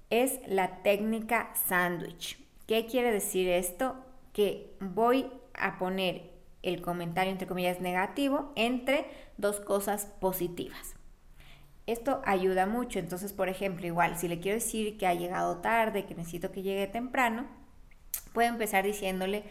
es 0.10 0.40
la 0.46 0.84
técnica 0.84 1.52
sándwich. 1.54 2.40
¿Qué 2.68 2.86
quiere 2.86 3.12
decir 3.12 3.48
esto? 3.50 3.96
Que 4.36 4.76
voy 4.82 5.32
a 5.54 5.80
poner 5.80 6.34
el 6.62 6.82
comentario 6.82 7.32
entre 7.32 7.48
comillas 7.48 7.80
negativo 7.80 8.52
entre 8.56 9.06
dos 9.38 9.62
cosas 9.62 10.08
positivas. 10.20 10.96
Esto 11.86 12.22
ayuda 12.26 12.66
mucho. 12.66 13.00
Entonces, 13.00 13.32
por 13.32 13.48
ejemplo, 13.48 13.86
igual, 13.86 14.18
si 14.18 14.28
le 14.28 14.40
quiero 14.40 14.56
decir 14.56 14.98
que 14.98 15.08
ha 15.08 15.14
llegado 15.14 15.62
tarde, 15.62 16.06
que 16.06 16.16
necesito 16.16 16.52
que 16.52 16.64
llegue 16.64 16.88
temprano, 16.88 17.46
puedo 18.34 18.50
empezar 18.50 18.84
diciéndole 18.84 19.44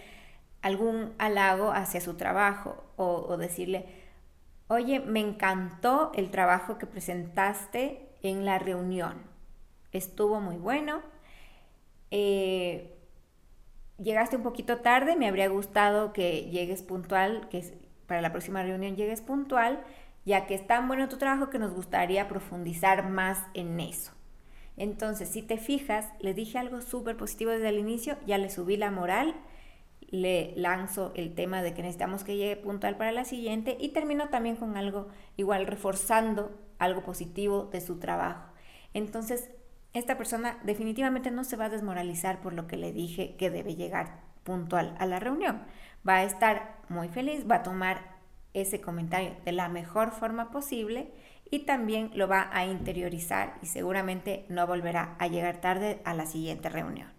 algún 0.60 1.14
halago 1.18 1.70
hacia 1.70 2.00
su 2.00 2.14
trabajo 2.14 2.84
o, 2.96 3.36
decirle, 3.36 3.86
oye, 4.66 4.98
me 4.98 5.20
encantó 5.20 6.10
el 6.14 6.30
trabajo 6.30 6.78
que 6.78 6.86
presentaste 6.86 8.08
en 8.22 8.44
la 8.44 8.58
reunión. 8.58 9.22
Estuvo 9.92 10.40
muy 10.40 10.56
bueno. 10.56 11.02
Eh, 12.10 12.93
llegaste 13.98 14.36
un 14.36 14.42
poquito 14.42 14.78
tarde, 14.78 15.16
me 15.16 15.28
habría 15.28 15.48
gustado 15.48 16.12
que 16.12 16.50
llegues 16.50 16.82
puntual, 16.82 17.48
que 17.48 17.78
para 18.06 18.20
la 18.20 18.32
próxima 18.32 18.62
reunión 18.62 18.96
llegues 18.96 19.20
puntual, 19.20 19.82
ya 20.24 20.46
que 20.46 20.54
es 20.54 20.66
tan 20.66 20.88
bueno 20.88 21.08
tu 21.08 21.16
trabajo 21.16 21.50
que 21.50 21.58
nos 21.58 21.72
gustaría 21.72 22.28
profundizar 22.28 23.08
más 23.08 23.42
en 23.54 23.80
eso. 23.80 24.12
Entonces, 24.76 25.28
si 25.28 25.42
te 25.42 25.58
fijas, 25.58 26.12
le 26.20 26.34
dije 26.34 26.58
algo 26.58 26.80
súper 26.80 27.16
positivo 27.16 27.52
desde 27.52 27.68
el 27.68 27.78
inicio, 27.78 28.16
ya 28.26 28.38
le 28.38 28.50
subí 28.50 28.76
la 28.76 28.90
moral, 28.90 29.34
le 30.00 30.52
lanzo 30.56 31.12
el 31.14 31.34
tema 31.34 31.62
de 31.62 31.74
que 31.74 31.82
necesitamos 31.82 32.24
que 32.24 32.36
llegue 32.36 32.56
puntual 32.56 32.96
para 32.96 33.12
la 33.12 33.24
siguiente 33.24 33.76
y 33.80 33.90
termino 33.90 34.28
también 34.28 34.56
con 34.56 34.76
algo 34.76 35.08
igual 35.36 35.66
reforzando 35.66 36.56
algo 36.78 37.02
positivo 37.02 37.68
de 37.72 37.80
su 37.80 37.98
trabajo. 37.98 38.52
Entonces, 38.92 39.50
esta 39.94 40.18
persona 40.18 40.58
definitivamente 40.64 41.30
no 41.30 41.44
se 41.44 41.56
va 41.56 41.66
a 41.66 41.70
desmoralizar 41.70 42.40
por 42.40 42.52
lo 42.52 42.66
que 42.66 42.76
le 42.76 42.92
dije 42.92 43.36
que 43.36 43.50
debe 43.50 43.76
llegar 43.76 44.20
puntual 44.42 44.94
a 44.98 45.06
la 45.06 45.20
reunión. 45.20 45.62
Va 46.06 46.16
a 46.16 46.24
estar 46.24 46.76
muy 46.88 47.08
feliz, 47.08 47.48
va 47.50 47.56
a 47.56 47.62
tomar 47.62 48.14
ese 48.52 48.80
comentario 48.80 49.36
de 49.44 49.52
la 49.52 49.68
mejor 49.68 50.10
forma 50.10 50.50
posible 50.50 51.12
y 51.50 51.60
también 51.60 52.10
lo 52.14 52.28
va 52.28 52.50
a 52.52 52.66
interiorizar 52.66 53.54
y 53.62 53.66
seguramente 53.66 54.44
no 54.48 54.66
volverá 54.66 55.16
a 55.18 55.28
llegar 55.28 55.60
tarde 55.60 56.00
a 56.04 56.14
la 56.14 56.26
siguiente 56.26 56.68
reunión. 56.68 57.12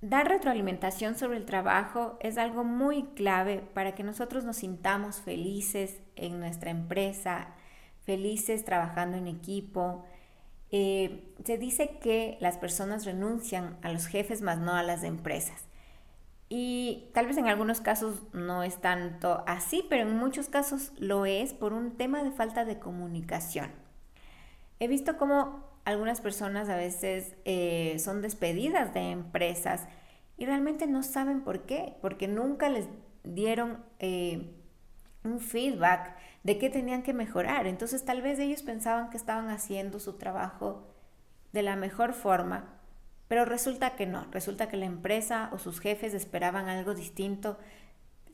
Dar 0.00 0.28
retroalimentación 0.28 1.16
sobre 1.16 1.38
el 1.38 1.46
trabajo 1.46 2.16
es 2.20 2.38
algo 2.38 2.64
muy 2.64 3.04
clave 3.14 3.58
para 3.74 3.94
que 3.94 4.04
nosotros 4.04 4.44
nos 4.44 4.58
sintamos 4.58 5.20
felices 5.20 6.00
en 6.14 6.38
nuestra 6.38 6.70
empresa, 6.70 7.54
felices 8.02 8.64
trabajando 8.64 9.16
en 9.16 9.26
equipo. 9.26 10.04
Eh, 10.72 11.32
se 11.44 11.58
dice 11.58 11.98
que 12.00 12.38
las 12.40 12.58
personas 12.58 13.04
renuncian 13.04 13.78
a 13.82 13.92
los 13.92 14.06
jefes 14.06 14.42
más 14.42 14.58
no 14.58 14.74
a 14.74 14.82
las 14.82 15.04
empresas. 15.04 15.64
Y 16.48 17.10
tal 17.12 17.26
vez 17.26 17.36
en 17.38 17.48
algunos 17.48 17.80
casos 17.80 18.22
no 18.32 18.62
es 18.62 18.80
tanto 18.80 19.42
así, 19.46 19.84
pero 19.88 20.02
en 20.02 20.16
muchos 20.16 20.48
casos 20.48 20.92
lo 20.98 21.26
es 21.26 21.52
por 21.52 21.72
un 21.72 21.96
tema 21.96 22.22
de 22.22 22.30
falta 22.30 22.64
de 22.64 22.78
comunicación. 22.78 23.70
He 24.78 24.86
visto 24.86 25.16
cómo 25.16 25.64
algunas 25.84 26.20
personas 26.20 26.68
a 26.68 26.76
veces 26.76 27.34
eh, 27.44 27.96
son 27.98 28.22
despedidas 28.22 28.92
de 28.94 29.10
empresas 29.10 29.86
y 30.36 30.46
realmente 30.46 30.86
no 30.86 31.02
saben 31.02 31.42
por 31.42 31.62
qué, 31.62 31.94
porque 32.00 32.28
nunca 32.28 32.68
les 32.68 32.86
dieron 33.24 33.84
eh, 33.98 34.54
un 35.24 35.40
feedback 35.40 36.15
de 36.46 36.58
qué 36.58 36.70
tenían 36.70 37.02
que 37.02 37.12
mejorar. 37.12 37.66
Entonces 37.66 38.04
tal 38.04 38.22
vez 38.22 38.38
ellos 38.38 38.62
pensaban 38.62 39.10
que 39.10 39.18
estaban 39.18 39.50
haciendo 39.50 40.00
su 40.00 40.14
trabajo 40.14 40.94
de 41.52 41.62
la 41.62 41.76
mejor 41.76 42.14
forma 42.14 42.76
pero 43.28 43.44
resulta 43.44 43.96
que 43.96 44.06
no, 44.06 44.26
resulta 44.30 44.68
que 44.68 44.76
la 44.76 44.86
empresa 44.86 45.50
o 45.52 45.58
sus 45.58 45.80
jefes 45.80 46.14
esperaban 46.14 46.68
algo 46.68 46.94
distinto, 46.94 47.58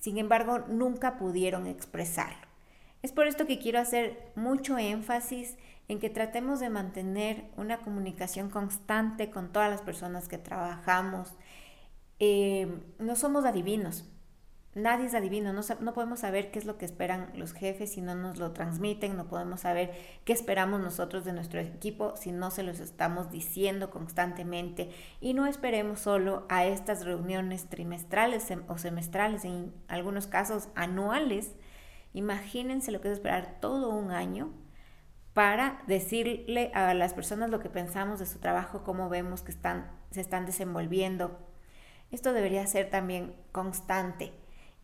sin 0.00 0.18
embargo 0.18 0.60
nunca 0.68 1.16
pudieron 1.16 1.66
expresarlo. 1.66 2.46
Es 3.02 3.10
por 3.12 3.26
esto 3.26 3.46
que 3.46 3.58
quiero 3.58 3.80
hacer 3.80 4.30
mucho 4.36 4.78
énfasis 4.78 5.56
en 5.88 5.98
que 5.98 6.10
tratemos 6.10 6.60
de 6.60 6.70
mantener 6.70 7.44
una 7.56 7.78
comunicación 7.78 8.48
constante 8.48 9.30
con 9.30 9.50
todas 9.52 9.70
las 9.70 9.80
personas 9.80 10.28
que 10.28 10.38
trabajamos. 10.38 11.34
Eh, 12.20 12.68
no 12.98 13.16
somos 13.16 13.44
adivinos, 13.44 14.08
Nadie 14.74 15.04
es 15.04 15.14
adivino, 15.14 15.52
no, 15.52 15.92
podemos 15.92 16.20
saber 16.20 16.50
qué 16.50 16.58
es 16.58 16.64
lo 16.64 16.78
que 16.78 16.86
esperan 16.86 17.30
los 17.34 17.52
jefes 17.52 17.92
si 17.92 18.00
no 18.00 18.14
nos 18.14 18.38
lo 18.38 18.52
transmiten, 18.52 19.18
no 19.18 19.28
podemos 19.28 19.60
saber 19.60 19.90
qué 20.24 20.32
esperamos 20.32 20.80
nosotros 20.80 21.26
de 21.26 21.34
nuestro 21.34 21.60
equipo 21.60 22.16
si 22.16 22.32
no 22.32 22.50
se 22.50 22.62
los 22.62 22.80
estamos 22.80 23.30
diciendo 23.30 23.90
constantemente. 23.90 24.88
Y 25.20 25.34
no 25.34 25.46
esperemos 25.46 26.00
solo 26.00 26.46
a 26.48 26.64
estas 26.64 27.04
reuniones 27.04 27.68
trimestrales 27.68 28.48
o 28.66 28.78
semestrales, 28.78 29.44
en 29.44 29.74
algunos 29.88 30.26
casos 30.26 30.68
anuales. 30.74 31.52
Imagínense 32.14 32.92
lo 32.92 33.02
que 33.02 33.08
es 33.08 33.14
esperar 33.14 33.58
todo 33.60 33.90
un 33.90 34.10
año 34.10 34.54
para 35.34 35.82
decirle 35.86 36.70
a 36.72 36.94
las 36.94 37.12
personas 37.12 37.50
lo 37.50 37.60
que 37.60 37.68
pensamos 37.68 38.20
de 38.20 38.26
su 38.26 38.38
trabajo, 38.38 38.84
cómo 38.84 39.10
vemos 39.10 39.42
que 39.42 39.50
están, 39.50 39.90
se 40.12 40.22
están 40.22 40.46
desenvolviendo. 40.46 41.38
Esto 42.10 42.32
debería 42.32 42.66
ser 42.66 42.88
también 42.88 43.36
constante 43.52 44.32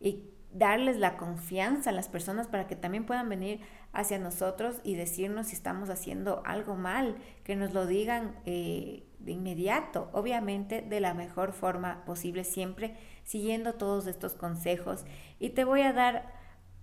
y 0.01 0.25
darles 0.53 0.97
la 0.97 1.17
confianza 1.17 1.91
a 1.91 1.93
las 1.93 2.09
personas 2.09 2.47
para 2.47 2.67
que 2.67 2.77
también 2.77 3.05
puedan 3.05 3.29
venir 3.29 3.61
hacia 3.93 4.19
nosotros 4.19 4.81
y 4.83 4.95
decirnos 4.95 5.49
si 5.49 5.55
estamos 5.55 5.91
haciendo 5.91 6.43
algo 6.45 6.75
mal, 6.75 7.17
que 7.45 7.57
nos 7.57 7.75
lo 7.75 7.87
digan 7.87 8.37
eh, 8.47 9.05
de 9.19 9.33
inmediato, 9.33 10.09
obviamente 10.13 10.83
de 10.83 11.01
la 11.01 11.15
mejor 11.15 11.53
forma 11.53 12.05
posible, 12.05 12.45
siempre 12.45 12.97
siguiendo 13.25 13.75
todos 13.75 14.07
estos 14.07 14.35
consejos. 14.35 15.05
Y 15.39 15.51
te 15.51 15.65
voy 15.65 15.83
a 15.83 15.93
dar 15.93 16.33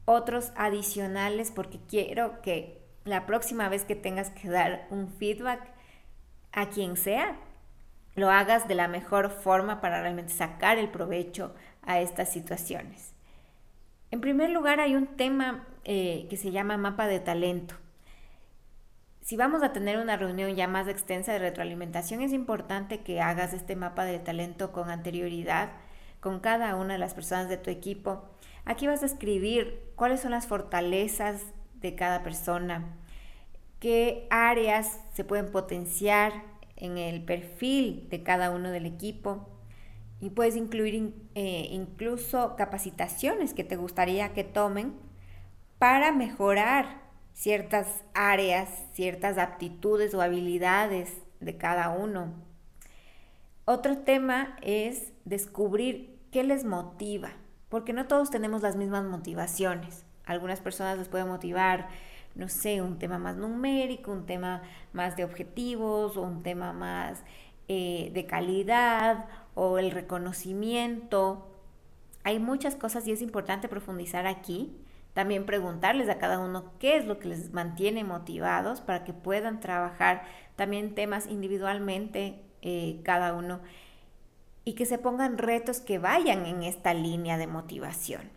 otros 0.06 0.52
adicionales 0.56 1.52
porque 1.52 1.80
quiero 1.88 2.42
que 2.42 2.86
la 3.04 3.26
próxima 3.26 3.70
vez 3.70 3.84
que 3.84 3.96
tengas 3.96 4.30
que 4.30 4.50
dar 4.50 4.88
un 4.90 5.10
feedback 5.10 5.72
a 6.52 6.70
quien 6.70 6.98
sea, 6.98 7.38
lo 8.16 8.30
hagas 8.30 8.68
de 8.68 8.76
la 8.76 8.88
mejor 8.88 9.30
forma 9.30 9.82
para 9.82 10.02
realmente 10.02 10.34
sacar 10.34 10.78
el 10.78 10.90
provecho 10.90 11.54
a 11.86 12.00
estas 12.00 12.32
situaciones. 12.32 13.14
En 14.12 14.22
primer 14.22 14.50
lugar, 14.50 14.80
hay 14.80 14.96
un 14.96 15.08
tema 15.08 15.68
eh, 15.84 16.28
que 16.30 16.38
se 16.38 16.52
llama 16.52 16.78
mapa 16.78 17.08
de 17.08 17.20
talento. 17.20 17.76
Si 19.22 19.38
vamos 19.38 19.64
a 19.64 19.74
tener 19.74 19.98
una 19.98 20.18
reunión 20.18 20.56
ya 20.56 20.68
más 20.68 20.88
extensa 20.88 21.34
de 21.34 21.40
retroalimentación, 21.40 22.22
es 22.22 22.32
importante 22.32 23.02
que 23.02 23.22
hagas 23.22 23.54
este 23.54 23.76
mapa 23.76 24.06
de 24.06 24.20
talento 24.20 24.72
con 24.72 24.90
anterioridad 24.90 25.70
con 26.26 26.40
cada 26.40 26.76
una 26.76 26.94
de 26.94 27.00
las 27.00 27.14
personas 27.14 27.50
de 27.50 27.58
tu 27.58 27.70
equipo. 27.70 28.24
Aquí 28.66 28.88
vas 28.88 29.04
a 29.04 29.06
escribir 29.06 29.80
cuáles 29.96 30.22
son 30.22 30.32
las 30.32 30.48
fortalezas 30.48 31.44
de 31.76 31.94
cada 31.94 32.24
persona, 32.24 32.96
qué 33.80 34.26
áreas 34.32 35.02
se 35.14 35.24
pueden 35.24 35.52
potenciar 35.52 36.34
en 36.78 36.98
el 36.98 37.24
perfil 37.24 38.10
de 38.10 38.24
cada 38.24 38.50
uno 38.50 38.72
del 38.72 38.88
equipo, 38.88 39.48
y 40.20 40.30
puedes 40.30 40.56
incluir 40.56 41.14
eh, 41.36 41.68
incluso 41.72 42.56
capacitaciones 42.56 43.54
que 43.54 43.64
te 43.64 43.76
gustaría 43.76 44.34
que 44.34 44.44
tomen 44.44 44.94
para 45.78 46.12
mejorar 46.12 47.02
ciertas 47.34 48.04
áreas, 48.14 48.70
ciertas 48.94 49.38
aptitudes 49.38 50.14
o 50.14 50.22
habilidades 50.22 51.14
de 51.42 51.58
cada 51.58 51.90
uno. 51.90 52.34
Otro 53.66 53.98
tema 54.00 54.56
es 54.62 55.12
descubrir 55.26 56.20
qué 56.32 56.44
les 56.44 56.64
motiva, 56.64 57.34
porque 57.70 57.94
no 57.94 58.08
todos 58.08 58.30
tenemos 58.30 58.62
las 58.62 58.76
mismas 58.76 59.04
motivaciones. 59.04 60.06
Algunas 60.26 60.62
personas 60.62 60.98
les 60.98 61.10
puede 61.10 61.26
motivar, 61.26 61.90
no 62.36 62.48
sé, 62.48 62.82
un 62.82 63.00
tema 63.00 63.18
más 63.18 63.38
numérico, 63.38 64.12
un 64.12 64.26
tema 64.26 64.62
más 64.94 65.16
de 65.18 65.24
objetivos, 65.24 66.16
o 66.16 66.22
un 66.22 66.42
tema 66.42 66.74
más 66.74 67.24
eh, 67.68 68.12
de 68.14 68.26
calidad 68.26 69.26
o 69.54 69.80
el 69.80 69.92
reconocimiento. 69.92 71.48
Hay 72.24 72.40
muchas 72.40 72.76
cosas 72.76 73.08
y 73.08 73.12
es 73.12 73.22
importante 73.22 73.68
profundizar 73.68 74.28
aquí. 74.28 74.76
También 75.14 75.46
preguntarles 75.46 76.10
a 76.10 76.18
cada 76.18 76.40
uno 76.40 76.74
qué 76.78 76.98
es 76.98 77.06
lo 77.06 77.20
que 77.20 77.30
les 77.30 77.54
mantiene 77.54 78.04
motivados 78.04 78.82
para 78.82 79.04
que 79.04 79.14
puedan 79.14 79.62
trabajar 79.62 80.24
también 80.56 80.94
temas 80.94 81.28
individualmente 81.28 82.42
eh, 82.62 83.00
cada 83.04 83.34
uno 83.34 83.62
y 84.66 84.74
que 84.74 84.86
se 84.86 84.98
pongan 84.98 85.38
retos 85.38 85.80
que 85.80 86.00
vayan 86.00 86.46
en 86.46 86.64
esta 86.64 86.94
línea 86.94 87.38
de 87.38 87.48
motivación. 87.48 88.30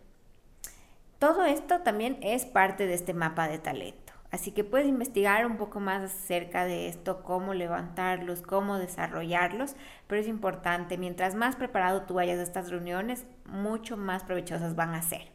Todo 1.17 1.43
esto 1.43 1.81
también 1.81 2.17
es 2.21 2.45
parte 2.45 2.87
de 2.87 2.93
este 2.93 3.13
mapa 3.13 3.47
de 3.47 3.59
talento. 3.59 4.08
Así 4.31 4.51
que 4.51 4.63
puedes 4.63 4.87
investigar 4.87 5.45
un 5.45 5.57
poco 5.57 5.79
más 5.79 6.03
acerca 6.03 6.65
de 6.65 6.87
esto, 6.87 7.23
cómo 7.23 7.55
levantarlos, 7.55 8.43
cómo 8.43 8.77
desarrollarlos, 8.77 9.75
pero 10.05 10.21
es 10.21 10.27
importante, 10.27 10.97
mientras 10.97 11.33
más 11.33 11.55
preparado 11.55 12.03
tú 12.03 12.15
vayas 12.15 12.37
a 12.37 12.43
estas 12.43 12.69
reuniones, 12.69 13.25
mucho 13.45 13.97
más 13.97 14.23
provechosas 14.23 14.75
van 14.75 14.93
a 14.93 15.01
ser. 15.01 15.31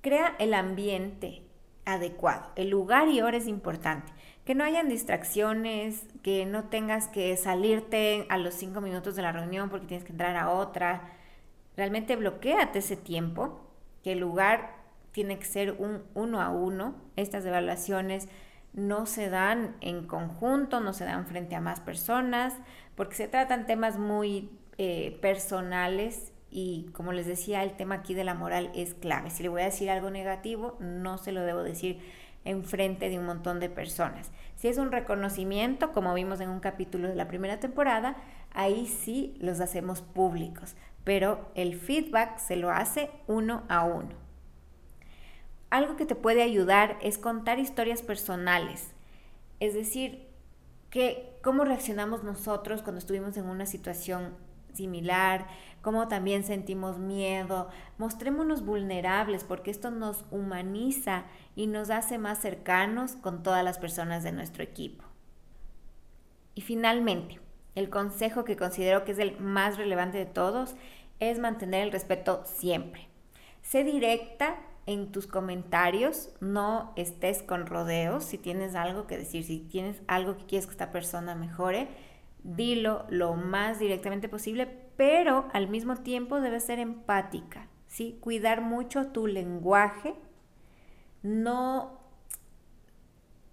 Crea 0.00 0.36
el 0.38 0.54
ambiente 0.54 1.42
adecuado, 1.84 2.50
el 2.56 2.70
lugar 2.70 3.08
y 3.08 3.20
hora 3.20 3.36
es 3.36 3.46
importante. 3.46 4.12
Que 4.46 4.54
no 4.54 4.64
hayan 4.64 4.88
distracciones, 4.88 6.06
que 6.22 6.46
no 6.46 6.64
tengas 6.64 7.08
que 7.08 7.36
salirte 7.36 8.26
a 8.30 8.38
los 8.38 8.54
cinco 8.54 8.80
minutos 8.80 9.14
de 9.16 9.22
la 9.22 9.32
reunión 9.32 9.68
porque 9.68 9.86
tienes 9.86 10.06
que 10.06 10.12
entrar 10.12 10.36
a 10.36 10.50
otra. 10.50 11.12
Realmente 11.76 12.16
bloqueate 12.16 12.78
ese 12.78 12.96
tiempo, 12.96 13.60
que 14.02 14.12
el 14.12 14.20
lugar 14.20 14.77
tiene 15.18 15.40
que 15.40 15.46
ser 15.46 15.72
un 15.72 16.04
uno 16.14 16.40
a 16.40 16.50
uno. 16.50 16.94
Estas 17.16 17.44
evaluaciones 17.44 18.28
no 18.72 19.04
se 19.04 19.28
dan 19.28 19.74
en 19.80 20.06
conjunto, 20.06 20.78
no 20.78 20.92
se 20.92 21.04
dan 21.06 21.26
frente 21.26 21.56
a 21.56 21.60
más 21.60 21.80
personas, 21.80 22.54
porque 22.94 23.16
se 23.16 23.26
tratan 23.26 23.66
temas 23.66 23.98
muy 23.98 24.48
eh, 24.76 25.18
personales 25.20 26.32
y 26.52 26.88
como 26.92 27.10
les 27.10 27.26
decía, 27.26 27.64
el 27.64 27.72
tema 27.72 27.96
aquí 27.96 28.14
de 28.14 28.22
la 28.22 28.34
moral 28.34 28.70
es 28.76 28.94
clave. 28.94 29.30
Si 29.30 29.42
le 29.42 29.48
voy 29.48 29.62
a 29.62 29.64
decir 29.64 29.90
algo 29.90 30.08
negativo, 30.08 30.76
no 30.78 31.18
se 31.18 31.32
lo 31.32 31.42
debo 31.42 31.64
decir 31.64 31.98
en 32.44 32.62
frente 32.62 33.08
de 33.08 33.18
un 33.18 33.26
montón 33.26 33.58
de 33.58 33.70
personas. 33.70 34.30
Si 34.54 34.68
es 34.68 34.78
un 34.78 34.92
reconocimiento, 34.92 35.90
como 35.90 36.14
vimos 36.14 36.38
en 36.38 36.48
un 36.48 36.60
capítulo 36.60 37.08
de 37.08 37.16
la 37.16 37.26
primera 37.26 37.58
temporada, 37.58 38.18
ahí 38.52 38.86
sí 38.86 39.36
los 39.40 39.58
hacemos 39.58 40.00
públicos, 40.00 40.76
pero 41.02 41.50
el 41.56 41.74
feedback 41.74 42.38
se 42.38 42.54
lo 42.54 42.70
hace 42.70 43.10
uno 43.26 43.64
a 43.68 43.82
uno. 43.82 44.27
Algo 45.70 45.96
que 45.96 46.06
te 46.06 46.14
puede 46.14 46.42
ayudar 46.42 46.98
es 47.02 47.18
contar 47.18 47.58
historias 47.58 48.02
personales, 48.02 48.92
es 49.60 49.74
decir, 49.74 50.28
que 50.90 51.38
cómo 51.42 51.64
reaccionamos 51.64 52.24
nosotros 52.24 52.82
cuando 52.82 52.98
estuvimos 52.98 53.36
en 53.36 53.46
una 53.46 53.66
situación 53.66 54.34
similar, 54.72 55.46
cómo 55.82 56.08
también 56.08 56.44
sentimos 56.44 56.98
miedo. 56.98 57.68
Mostrémonos 57.98 58.64
vulnerables 58.64 59.44
porque 59.44 59.70
esto 59.70 59.90
nos 59.90 60.24
humaniza 60.30 61.24
y 61.56 61.66
nos 61.66 61.90
hace 61.90 62.18
más 62.18 62.38
cercanos 62.38 63.12
con 63.16 63.42
todas 63.42 63.64
las 63.64 63.78
personas 63.78 64.22
de 64.22 64.32
nuestro 64.32 64.62
equipo. 64.62 65.04
Y 66.54 66.62
finalmente, 66.62 67.40
el 67.74 67.90
consejo 67.90 68.44
que 68.44 68.56
considero 68.56 69.04
que 69.04 69.12
es 69.12 69.18
el 69.18 69.38
más 69.38 69.76
relevante 69.76 70.18
de 70.18 70.26
todos 70.26 70.74
es 71.20 71.38
mantener 71.38 71.82
el 71.82 71.92
respeto 71.92 72.42
siempre. 72.44 73.08
Sé 73.62 73.84
directa 73.84 74.56
en 74.88 75.12
tus 75.12 75.26
comentarios, 75.26 76.30
no 76.40 76.94
estés 76.96 77.42
con 77.42 77.66
rodeos. 77.66 78.24
Si 78.24 78.38
tienes 78.38 78.74
algo 78.74 79.06
que 79.06 79.18
decir, 79.18 79.44
si 79.44 79.58
tienes 79.60 80.00
algo 80.06 80.38
que 80.38 80.46
quieres 80.46 80.64
que 80.64 80.72
esta 80.72 80.90
persona 80.90 81.34
mejore, 81.34 81.88
dilo 82.42 83.04
lo 83.10 83.34
más 83.34 83.78
directamente 83.78 84.30
posible, 84.30 84.66
pero 84.96 85.46
al 85.52 85.68
mismo 85.68 85.96
tiempo 85.96 86.40
debes 86.40 86.64
ser 86.64 86.78
empática, 86.78 87.68
¿sí? 87.86 88.16
Cuidar 88.22 88.62
mucho 88.62 89.08
tu 89.08 89.26
lenguaje, 89.26 90.14
no 91.22 92.00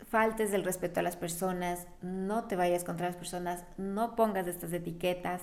faltes 0.08 0.54
del 0.54 0.64
respeto 0.64 1.02
a 1.02 1.04
las 1.04 1.18
personas, 1.18 1.86
no 2.02 2.46
te 2.46 2.56
vayas 2.56 2.86
contra 2.86 3.08
las 3.08 3.18
personas, 3.18 3.66
no 3.78 4.16
pongas 4.16 4.48
estas 4.48 4.72
etiquetas. 4.72 5.42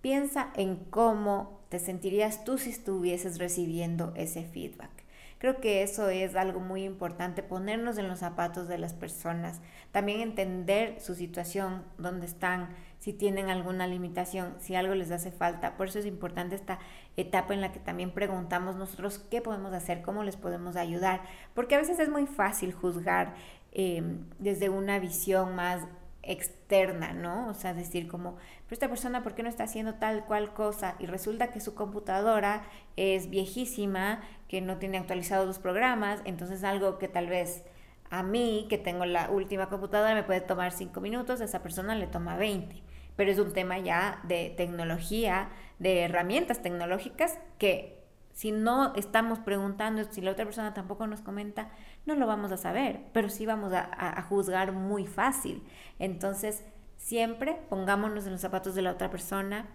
Piensa 0.00 0.50
en 0.56 0.76
cómo 0.76 1.60
te 1.68 1.78
sentirías 1.78 2.42
tú 2.42 2.58
si 2.58 2.70
estuvieses 2.70 3.38
recibiendo 3.38 4.12
ese 4.16 4.42
feedback. 4.42 5.07
Creo 5.38 5.60
que 5.60 5.82
eso 5.82 6.08
es 6.08 6.34
algo 6.34 6.58
muy 6.58 6.82
importante, 6.84 7.44
ponernos 7.44 7.96
en 7.96 8.08
los 8.08 8.18
zapatos 8.18 8.66
de 8.66 8.76
las 8.76 8.92
personas, 8.92 9.60
también 9.92 10.20
entender 10.20 11.00
su 11.00 11.14
situación, 11.14 11.84
dónde 11.96 12.26
están, 12.26 12.70
si 12.98 13.12
tienen 13.12 13.48
alguna 13.48 13.86
limitación, 13.86 14.56
si 14.58 14.74
algo 14.74 14.96
les 14.96 15.12
hace 15.12 15.30
falta. 15.30 15.76
Por 15.76 15.86
eso 15.86 16.00
es 16.00 16.06
importante 16.06 16.56
esta 16.56 16.80
etapa 17.16 17.54
en 17.54 17.60
la 17.60 17.70
que 17.70 17.78
también 17.78 18.10
preguntamos 18.10 18.74
nosotros 18.74 19.20
qué 19.30 19.40
podemos 19.40 19.72
hacer, 19.72 20.02
cómo 20.02 20.24
les 20.24 20.36
podemos 20.36 20.74
ayudar, 20.74 21.22
porque 21.54 21.76
a 21.76 21.78
veces 21.78 22.00
es 22.00 22.08
muy 22.08 22.26
fácil 22.26 22.72
juzgar 22.72 23.34
em, 23.70 24.24
desde 24.40 24.70
una 24.70 24.98
visión 24.98 25.54
más 25.54 25.86
externa, 26.22 27.12
¿no? 27.12 27.48
O 27.48 27.54
sea, 27.54 27.74
decir 27.74 28.08
como, 28.08 28.36
pero 28.66 28.74
esta 28.74 28.88
persona, 28.88 29.22
¿por 29.22 29.34
qué 29.34 29.42
no 29.42 29.48
está 29.48 29.64
haciendo 29.64 29.94
tal 29.94 30.24
cual 30.24 30.52
cosa? 30.52 30.96
Y 30.98 31.06
resulta 31.06 31.52
que 31.52 31.60
su 31.60 31.74
computadora 31.74 32.62
es 32.96 33.30
viejísima, 33.30 34.20
que 34.48 34.60
no 34.60 34.78
tiene 34.78 34.98
actualizados 34.98 35.46
los 35.46 35.58
programas, 35.58 36.20
entonces 36.24 36.64
algo 36.64 36.98
que 36.98 37.08
tal 37.08 37.28
vez 37.28 37.64
a 38.10 38.22
mí, 38.22 38.66
que 38.68 38.78
tengo 38.78 39.04
la 39.04 39.30
última 39.30 39.68
computadora, 39.68 40.14
me 40.14 40.22
puede 40.22 40.40
tomar 40.40 40.72
cinco 40.72 41.00
minutos, 41.00 41.40
a 41.40 41.44
esa 41.44 41.62
persona 41.62 41.94
le 41.94 42.06
toma 42.06 42.36
20. 42.36 42.82
Pero 43.16 43.30
es 43.30 43.38
un 43.38 43.52
tema 43.52 43.78
ya 43.78 44.20
de 44.24 44.54
tecnología, 44.56 45.48
de 45.78 46.02
herramientas 46.02 46.62
tecnológicas 46.62 47.38
que 47.58 47.98
si 48.32 48.52
no 48.52 48.94
estamos 48.94 49.40
preguntando, 49.40 50.04
si 50.04 50.20
la 50.20 50.30
otra 50.30 50.44
persona 50.44 50.72
tampoco 50.72 51.08
nos 51.08 51.22
comenta, 51.22 51.70
no 52.08 52.16
lo 52.16 52.26
vamos 52.26 52.50
a 52.52 52.56
saber, 52.56 53.00
pero 53.12 53.28
sí 53.28 53.44
vamos 53.44 53.72
a, 53.74 54.22
juzgar 54.22 54.72
muy 54.72 55.06
fácil. 55.06 55.62
Entonces, 55.98 56.64
siempre 56.96 57.60
pongámonos 57.68 58.24
en 58.26 58.32
los 58.32 58.40
zapatos 58.40 58.74
de 58.74 58.80
la 58.80 58.92
otra 58.92 59.10
persona, 59.10 59.66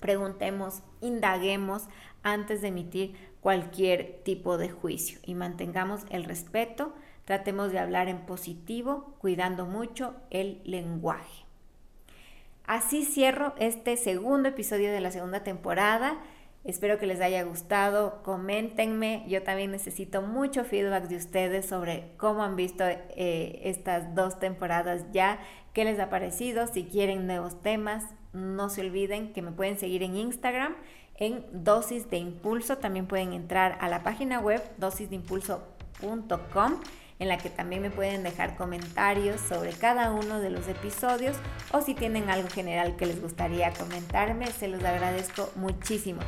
preguntemos, 0.00 0.82
indaguemos 1.00 1.84
antes 2.24 2.62
de 2.62 2.68
emitir 2.68 3.14
cualquier 3.40 4.22
tipo 4.24 4.58
de 4.58 4.70
juicio 4.70 5.20
y 5.24 5.34
mantengamos 5.34 6.04
el 6.10 6.24
respeto, 6.24 6.94
tratemos 7.24 7.70
de 7.70 7.78
hablar 7.78 8.08
en 8.08 8.26
positivo, 8.26 9.14
cuidando 9.20 9.64
mucho 9.64 10.16
el 10.30 10.60
lenguaje. 10.64 11.44
Así 12.66 13.04
cierro 13.04 13.54
este 13.58 13.96
segundo 13.96 14.48
episodio 14.48 14.90
de 14.90 15.00
la 15.00 15.12
segunda 15.12 15.44
temporada. 15.44 16.18
Espero 16.64 16.98
que 16.98 17.06
les 17.06 17.20
haya 17.20 17.42
gustado. 17.42 18.22
Coméntenme. 18.22 19.24
Yo 19.28 19.42
también 19.42 19.72
necesito 19.72 20.22
mucho 20.22 20.64
feedback 20.64 21.08
de 21.08 21.16
ustedes 21.16 21.66
sobre 21.66 22.12
cómo 22.16 22.44
han 22.44 22.54
visto 22.54 22.84
eh, 22.86 23.60
estas 23.64 24.14
dos 24.14 24.38
temporadas 24.38 25.04
ya, 25.12 25.40
qué 25.72 25.84
les 25.84 25.98
ha 25.98 26.08
parecido. 26.08 26.68
Si 26.68 26.84
quieren 26.84 27.26
nuevos 27.26 27.60
temas, 27.62 28.04
no 28.32 28.70
se 28.70 28.82
olviden 28.82 29.32
que 29.32 29.42
me 29.42 29.50
pueden 29.50 29.76
seguir 29.78 30.04
en 30.04 30.16
Instagram 30.16 30.76
en 31.16 31.44
dosis 31.52 32.08
de 32.10 32.18
impulso. 32.18 32.78
También 32.78 33.06
pueden 33.06 33.32
entrar 33.32 33.76
a 33.80 33.88
la 33.88 34.04
página 34.04 34.38
web 34.38 34.62
dosisdeimpulso.com 34.78 36.78
en 37.22 37.28
la 37.28 37.38
que 37.38 37.50
también 37.50 37.82
me 37.82 37.90
pueden 37.90 38.24
dejar 38.24 38.56
comentarios 38.56 39.40
sobre 39.40 39.70
cada 39.72 40.10
uno 40.10 40.40
de 40.40 40.50
los 40.50 40.66
episodios 40.66 41.36
o 41.70 41.80
si 41.80 41.94
tienen 41.94 42.28
algo 42.28 42.48
general 42.48 42.96
que 42.96 43.06
les 43.06 43.22
gustaría 43.22 43.72
comentarme, 43.72 44.48
se 44.48 44.66
los 44.66 44.82
agradezco 44.82 45.50
muchísimo. 45.54 46.20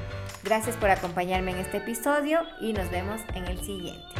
Gracias 0.44 0.76
por 0.76 0.90
acompañarme 0.90 1.50
en 1.50 1.58
este 1.58 1.78
episodio 1.78 2.40
y 2.60 2.72
nos 2.72 2.90
vemos 2.90 3.20
en 3.34 3.44
el 3.46 3.58
siguiente. 3.58 4.14